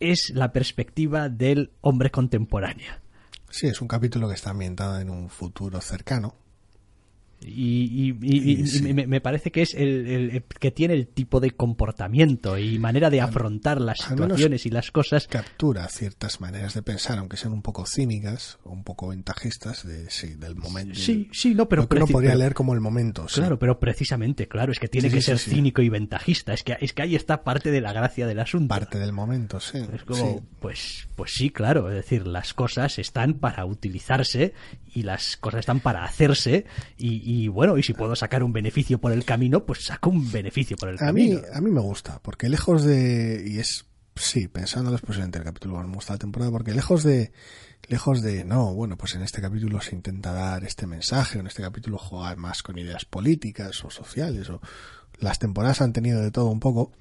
[0.00, 2.92] es la perspectiva del hombre contemporáneo.
[3.50, 6.34] Sí, es un capítulo que está ambientado en un futuro cercano.
[7.40, 8.88] Y, y- y- sí.
[8.88, 12.58] y me, me parece que es el, el- el que tiene el tipo de comportamiento
[12.58, 15.28] y manera de afrontar las situaciones y las cosas.
[15.28, 20.10] Captura ciertas maneras de pensar, aunque sean un poco cínicas o un poco ventajistas, de,
[20.10, 20.98] sí, del momento.
[20.98, 23.28] Sí, sí, no, pero lo que uno podría pero- leer como el momento.
[23.28, 23.36] sí.
[23.40, 26.52] Claro, pero precisamente, claro, es que tiene que ser cínico y ventajista.
[26.52, 28.68] Es que, es que ahí está parte de la gracia del asunto.
[28.68, 29.78] Parte del momento, sí.
[29.94, 34.54] Es como, pues, pues sí, claro, es decir, las cosas están para utilizarse
[34.92, 36.64] y las cosas están para hacerse
[36.98, 40.32] y, y, bueno, y si puedo sacar un beneficio por el camino, pues saco un
[40.32, 41.42] beneficio por el A mí, camino.
[41.52, 43.44] a mí me gusta, porque lejos de.
[43.46, 43.84] Y es.
[44.16, 47.32] Sí, pensando expresamente el capítulo, me gusta la temporada, porque lejos de.
[47.86, 48.46] Lejos de.
[48.46, 51.98] No, bueno, pues en este capítulo se intenta dar este mensaje, o en este capítulo
[51.98, 54.62] jugar más con ideas políticas o sociales, o.
[55.18, 56.92] Las temporadas han tenido de todo un poco.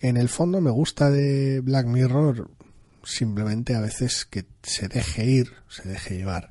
[0.00, 2.48] En el fondo me gusta de Black Mirror
[3.04, 6.50] simplemente a veces que se deje ir, se deje llevar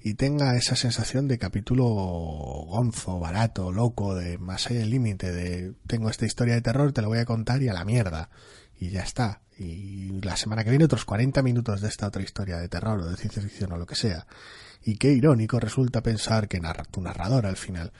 [0.00, 5.74] y tenga esa sensación de capítulo gonzo, barato, loco, de más allá del límite, de
[5.86, 8.30] tengo esta historia de terror, te la voy a contar y a la mierda.
[8.78, 9.42] Y ya está.
[9.58, 13.10] Y la semana que viene otros 40 minutos de esta otra historia de terror o
[13.10, 14.26] de ciencia ficción o lo que sea.
[14.84, 17.92] Y qué irónico resulta pensar que narra tu narrador al final.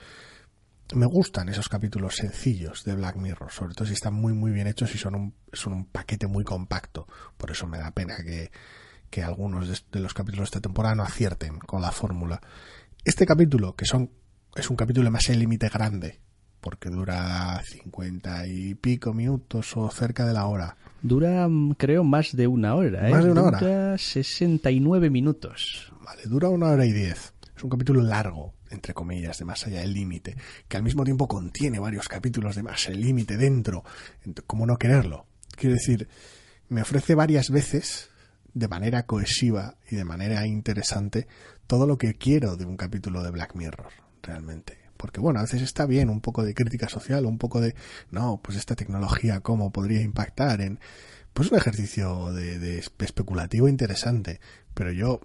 [0.95, 4.67] Me gustan esos capítulos sencillos de Black Mirror, sobre todo si están muy muy bien
[4.67, 7.07] hechos y son un, son un paquete muy compacto.
[7.37, 8.51] Por eso me da pena que,
[9.09, 12.41] que algunos de, los capítulos de esta temporada no acierten con la fórmula.
[13.05, 14.11] Este capítulo, que son
[14.55, 16.19] es un capítulo más el límite grande,
[16.59, 20.75] porque dura cincuenta y pico minutos o cerca de la hora.
[21.01, 23.11] Dura, mm, creo, más de una hora, ¿eh?
[23.11, 23.59] Más de una hora.
[23.59, 25.91] Dura 69 minutos.
[26.03, 27.33] Vale, dura una hora y diez.
[27.55, 30.35] Es un capítulo largo, entre comillas, de más allá del límite,
[30.67, 33.83] que al mismo tiempo contiene varios capítulos de más el límite dentro.
[34.25, 35.25] Ent- ¿Cómo no quererlo?
[35.55, 36.07] Quiero decir,
[36.69, 38.09] me ofrece varias veces,
[38.53, 41.27] de manera cohesiva y de manera interesante,
[41.67, 43.89] todo lo que quiero de un capítulo de Black Mirror,
[44.23, 44.77] realmente.
[44.97, 47.73] Porque bueno, a veces está bien un poco de crítica social, un poco de,
[48.11, 50.79] no, pues esta tecnología, cómo podría impactar en,
[51.33, 54.41] pues un ejercicio de, de especulativo interesante.
[54.73, 55.21] Pero yo,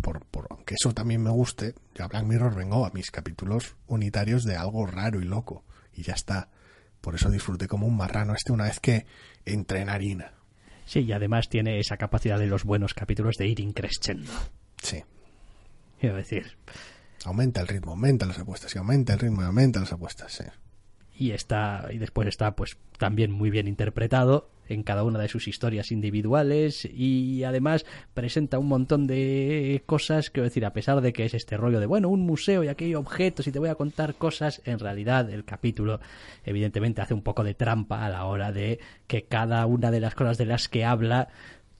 [0.00, 3.74] por, por, aunque eso también me guste, yo a Black Mirror vengo a mis capítulos
[3.88, 5.64] unitarios de algo raro y loco.
[5.92, 6.48] Y ya está.
[7.00, 9.06] Por eso disfruté como un marrano este una vez que
[9.44, 10.34] entré en harina.
[10.90, 14.32] Sí, y además tiene esa capacidad de los buenos capítulos de ir increciendo.
[14.82, 15.04] Sí.
[16.00, 16.56] Quiero decir,
[17.24, 20.42] Aumenta el ritmo, aumenta las apuestas, y aumenta el ritmo y aumenta las apuestas, sí.
[21.20, 25.48] Y está y después está pues también muy bien interpretado en cada una de sus
[25.48, 31.26] historias individuales y además presenta un montón de cosas que decir a pesar de que
[31.26, 33.74] es este rollo de bueno un museo y aquí hay objetos y te voy a
[33.74, 36.00] contar cosas en realidad el capítulo
[36.42, 40.14] evidentemente hace un poco de trampa a la hora de que cada una de las
[40.14, 41.28] cosas de las que habla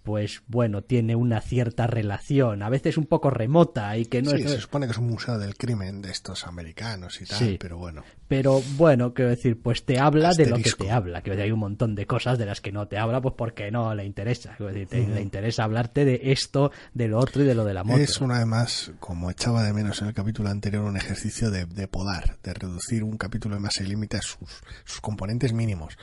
[0.02, 4.42] pues bueno, tiene una cierta relación, a veces un poco remota y que no sí,
[4.42, 4.50] es...
[4.52, 7.56] se supone que es un museo del crimen de estos americanos y tal, Sí.
[7.60, 8.02] pero bueno.
[8.28, 11.20] Pero bueno, quiero decir, pues te habla de lo que te habla.
[11.20, 13.94] Decir, hay un montón de cosas de las que no te habla, pues porque no
[13.94, 14.54] le interesa.
[14.56, 17.74] Quiero decir, te- le interesa hablarte de esto, de lo otro y de lo de
[17.74, 18.00] la moto.
[18.00, 21.66] Es una vez más, como echaba de menos en el capítulo anterior, un ejercicio de,
[21.66, 24.38] de podar, de reducir un capítulo de más límite a sus,
[24.84, 25.98] sus componentes mínimos.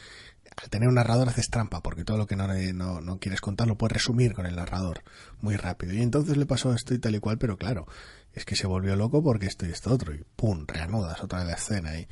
[0.58, 3.68] Al tener un narrador haces trampa, porque todo lo que no, no, no quieres contar
[3.68, 5.04] lo puedes resumir con el narrador
[5.40, 5.94] muy rápido.
[5.94, 7.86] Y entonces le pasó esto y tal y cual, pero claro,
[8.34, 11.48] es que se volvió loco porque esto y esto otro, y pum, reanudas otra vez
[11.48, 12.08] la escena y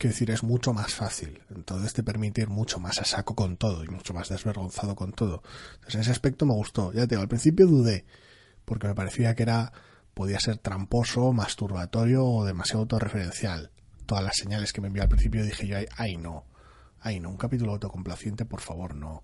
[0.00, 1.42] quiero decir, es mucho más fácil.
[1.50, 5.12] Entonces te permite ir mucho más a saco con todo y mucho más desvergonzado con
[5.12, 5.42] todo.
[5.74, 6.92] Entonces en ese aspecto me gustó.
[6.92, 8.06] Ya te digo, al principio dudé,
[8.64, 9.72] porque me parecía que era,
[10.14, 13.72] podía ser tramposo, masturbatorio o demasiado autorreferencial.
[14.06, 16.46] Todas las señales que me envió al principio dije yo, ay, ay no,
[17.00, 19.22] ay no, un capítulo autocomplaciente, por favor, no.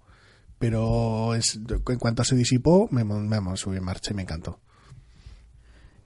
[0.59, 1.57] Pero es-
[1.89, 4.61] en cuanto se disipó, me, me, me subí en marcha y me encantó.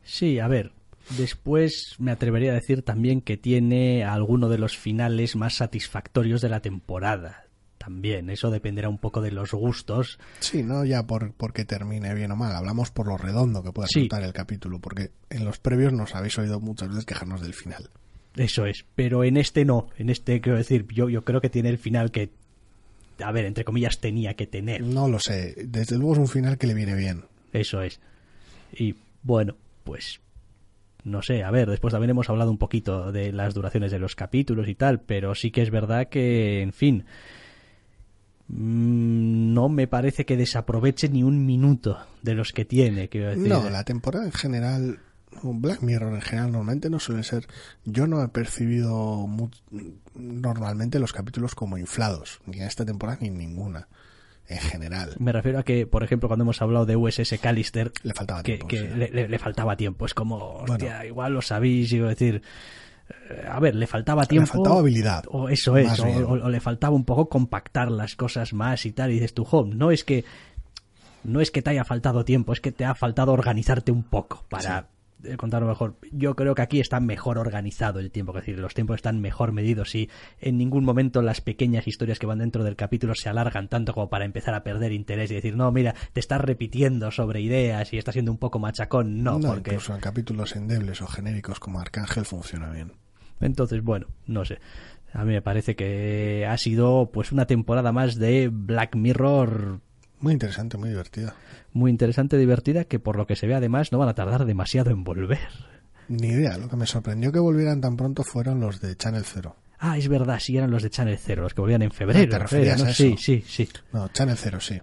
[0.03, 0.73] Sí, a ver.
[1.17, 6.49] Después me atrevería a decir también que tiene alguno de los finales más satisfactorios de
[6.49, 7.47] la temporada.
[7.79, 10.19] También, eso dependerá un poco de los gustos.
[10.41, 13.89] Sí, no ya por porque termine bien o mal, hablamos por lo redondo que pueda
[13.89, 14.01] Sí.
[14.01, 17.89] resultar el capítulo, porque en los previos nos habéis oído muchas veces quejarnos del final.
[18.37, 18.85] Eso es.
[18.95, 19.89] Pero en este no.
[19.99, 22.31] En este, quiero decir, yo, yo creo que tiene el final que,
[23.23, 24.83] a ver, entre comillas, tenía que tener.
[24.83, 27.25] No lo sé, desde luego es un final que le viene bien.
[27.53, 28.01] Eso es.
[28.73, 30.21] Y bueno, pues
[31.05, 34.15] no sé, a ver, después también hemos hablado un poquito de las duraciones de los
[34.15, 37.05] capítulos y tal, pero sí que es verdad que, en fin,
[38.49, 43.09] mm, no me parece que desaproveche ni un minuto de los que tiene.
[43.09, 45.01] Decir, No, la temporada en general,
[45.43, 47.47] Black Mirror en general normalmente no suele ser,
[47.85, 49.27] yo no he percibido
[50.15, 53.89] normalmente los capítulos como inflados, ni en esta temporada ni en ninguna,
[54.49, 55.15] en general.
[55.19, 58.53] Me refiero a que, por ejemplo, cuando hemos hablado de USS Callister, Le faltaba que,
[58.59, 58.69] tiempo.
[58.69, 58.87] que sí.
[58.89, 60.05] le, le- le faltaba tiempo.
[60.07, 60.73] Es como, Bueno.
[60.75, 62.43] hostia, igual lo sabéis, quiero decir.
[63.31, 64.53] eh, A ver, le faltaba tiempo.
[64.53, 68.93] faltaba habilidad, O eso es, o, le faltaba un poco compactar las cosas más y
[68.93, 69.11] tal.
[69.11, 70.25] Y dices tú, jo, no es que.
[71.23, 74.45] No es que te haya faltado tiempo, es que te ha faltado organizarte un poco
[74.49, 74.89] para
[75.37, 75.97] contarlo mejor.
[76.13, 79.53] Yo creo que aquí está mejor organizado el tiempo, es decir, los tiempos están mejor
[79.53, 80.11] medidos y
[80.41, 84.09] en ningún momento las pequeñas historias que van dentro del capítulo se alargan tanto como
[84.09, 87.99] para empezar a perder interés y decir, no, mira, te estás repitiendo sobre ideas y
[87.99, 89.23] estás siendo un poco machacón.
[89.23, 92.93] No, porque incluso en capítulos endebles o genéricos como Arcángel funciona bien.
[93.41, 94.59] entonces, bueno, no sé.
[95.13, 99.81] A mí me parece que ha sido pues una temporada más de Black Mirror
[100.21, 101.35] Muy interesante, muy divertida.
[101.73, 104.91] muy interesante, divertida, que por lo que se ve además no van a tardar demasiado
[104.91, 105.39] en volver.
[106.09, 109.57] Ni idea, lo que me sorprendió que volvieran tan pronto fueron los de Channel Zero.
[109.79, 112.19] Ah, es verdad, sí eran los de Channel Zero, los que volvían en febrero.
[112.21, 112.89] Ah, ¿te era, referías ¿no?
[112.91, 113.17] a Sí, eso?
[113.23, 113.69] sí, sí.
[113.93, 114.79] No, Channel Zero sí.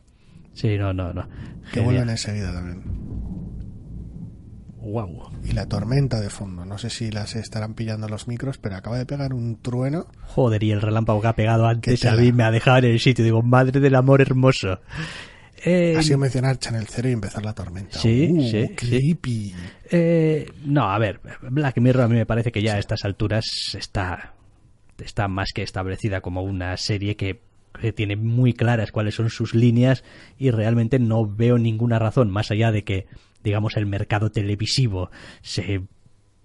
[0.53, 1.27] Sí, no, no, no.
[1.71, 2.81] Que vuelven enseguida también.
[4.91, 5.31] Wow.
[5.43, 6.63] Y la tormenta de fondo.
[6.65, 10.07] No sé si las estarán pillando los micros, pero acaba de pegar un trueno.
[10.27, 12.99] Joder, y el relámpago que ha pegado antes a mí me ha dejado en el
[12.99, 13.23] sitio.
[13.25, 14.79] Digo, madre del amor hermoso.
[15.65, 17.97] Eh, Ha sido mencionar Channel Zero y empezar la tormenta.
[17.99, 19.53] Sí, Uh, sí, creepy.
[19.91, 23.45] Eh, no, a ver, Black Mirror a mí me parece que ya a estas alturas
[23.77, 24.33] está,
[25.03, 27.41] está más que establecida como una serie que,
[27.81, 30.03] que tiene muy claras cuáles son sus líneas
[30.37, 33.07] y realmente no veo ninguna razón, más allá de que,
[33.43, 35.09] digamos, el mercado televisivo
[35.41, 35.83] se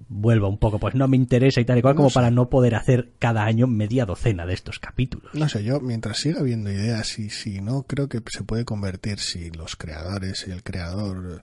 [0.08, 2.14] vuelva un poco, pues no me interesa y tal y cual, No como sé.
[2.14, 5.32] para no poder hacer cada año media docena de estos capítulos.
[5.34, 9.18] No sé, yo mientras siga habiendo ideas y si no, creo que se puede convertir,
[9.20, 11.42] si los creadores y el creador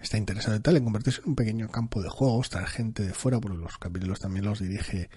[0.00, 3.12] está interesado y tal, en convertirse en un pequeño campo de juegos, traer gente de
[3.12, 5.10] fuera, porque los capítulos también los dirige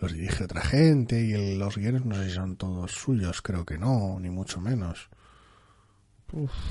[0.00, 3.66] los dirige otra gente y el- los guiones no sé si son todos suyos, creo
[3.66, 5.10] que no, ni mucho menos.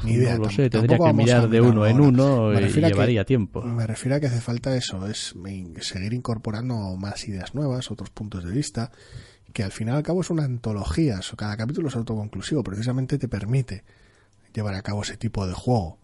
[0.03, 0.37] Ni idea.
[0.37, 3.61] no lo sé, tendría que mirar de uno en uno y que- llevaría tiempo.
[3.61, 5.33] Me refiero a que hace falta eso, es
[5.81, 8.91] seguir incorporando más ideas nuevas, otros puntos de vista,
[9.53, 13.27] que al fin y al cabo es una antología, cada capítulo es autoconclusivo, precisamente te
[13.27, 13.83] permite
[14.53, 15.97] llevar a cabo ese tipo de juego.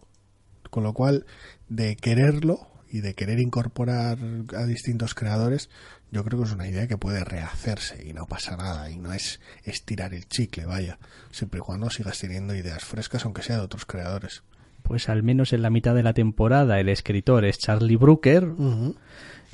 [0.70, 1.26] Con lo cual,
[1.68, 4.18] de quererlo y de querer incorporar
[4.56, 5.70] a distintos creadores,
[6.10, 9.12] yo creo que es una idea que puede rehacerse y no pasa nada, y no
[9.12, 10.98] es estirar el chicle, vaya,
[11.30, 14.42] siempre y cuando sigas teniendo ideas frescas, aunque sea de otros creadores.
[14.82, 18.46] Pues al menos en la mitad de la temporada el escritor es Charlie Brooker,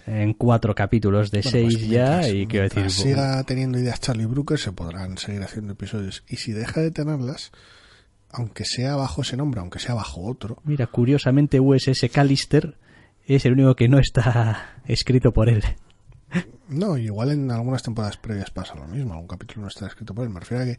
[0.06, 4.26] en cuatro capítulos de Bueno, seis pues ya y quiero decir siga teniendo ideas Charlie
[4.26, 6.22] Brooker se podrán seguir haciendo episodios.
[6.28, 7.52] Y si deja de tenerlas
[8.30, 10.58] aunque sea bajo ese nombre aunque sea bajo otro.
[10.64, 12.76] Mira curiosamente USS Callister
[13.24, 15.62] es el único que no está escrito por él
[16.68, 20.24] no igual en algunas temporadas previas pasa lo mismo algún capítulo no está escrito por
[20.24, 20.78] él me refiero a que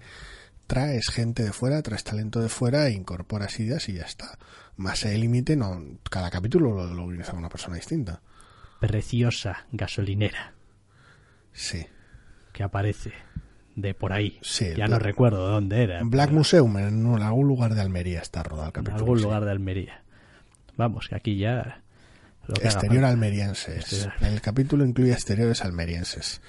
[0.67, 4.39] traes gente de fuera, traes talento de fuera, e incorporas ideas y ya está.
[4.77, 5.79] Más el límite, no,
[6.09, 8.21] cada capítulo lo, lo organiza una persona distinta.
[8.79, 10.53] Preciosa gasolinera
[11.51, 11.85] Sí.
[12.53, 13.11] que aparece
[13.75, 14.39] de por ahí.
[14.41, 15.99] Sí, ya no recuerdo dónde era.
[16.03, 18.99] Black pero Museum, en algún lugar de Almería está rodado el en capítulo.
[18.99, 19.23] algún sí.
[19.25, 20.03] lugar de Almería.
[20.77, 21.82] Vamos, que aquí ya...
[22.47, 23.75] Lo que haga Exterior almerienses.
[23.77, 24.13] Exterior.
[24.21, 26.41] El capítulo incluye exteriores almerienses.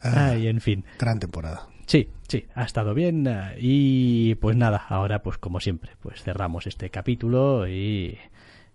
[0.00, 0.84] Ah, Ay, en fin.
[0.98, 1.68] gran temporada.
[1.86, 6.66] Sí, sí, ha estado bien eh, y pues nada, ahora pues como siempre, pues cerramos
[6.66, 8.18] este capítulo y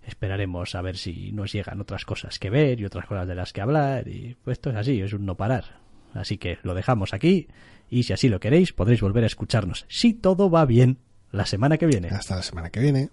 [0.06, 3.52] esperaremos a ver si nos llegan otras cosas que ver y otras cosas de las
[3.52, 5.80] que hablar y pues esto es así, es un no parar.
[6.14, 7.48] Así que lo dejamos aquí
[7.90, 11.00] y si así lo queréis podréis volver a escucharnos, si todo va bien,
[11.32, 12.10] la semana que viene.
[12.10, 13.10] Hasta la semana que viene.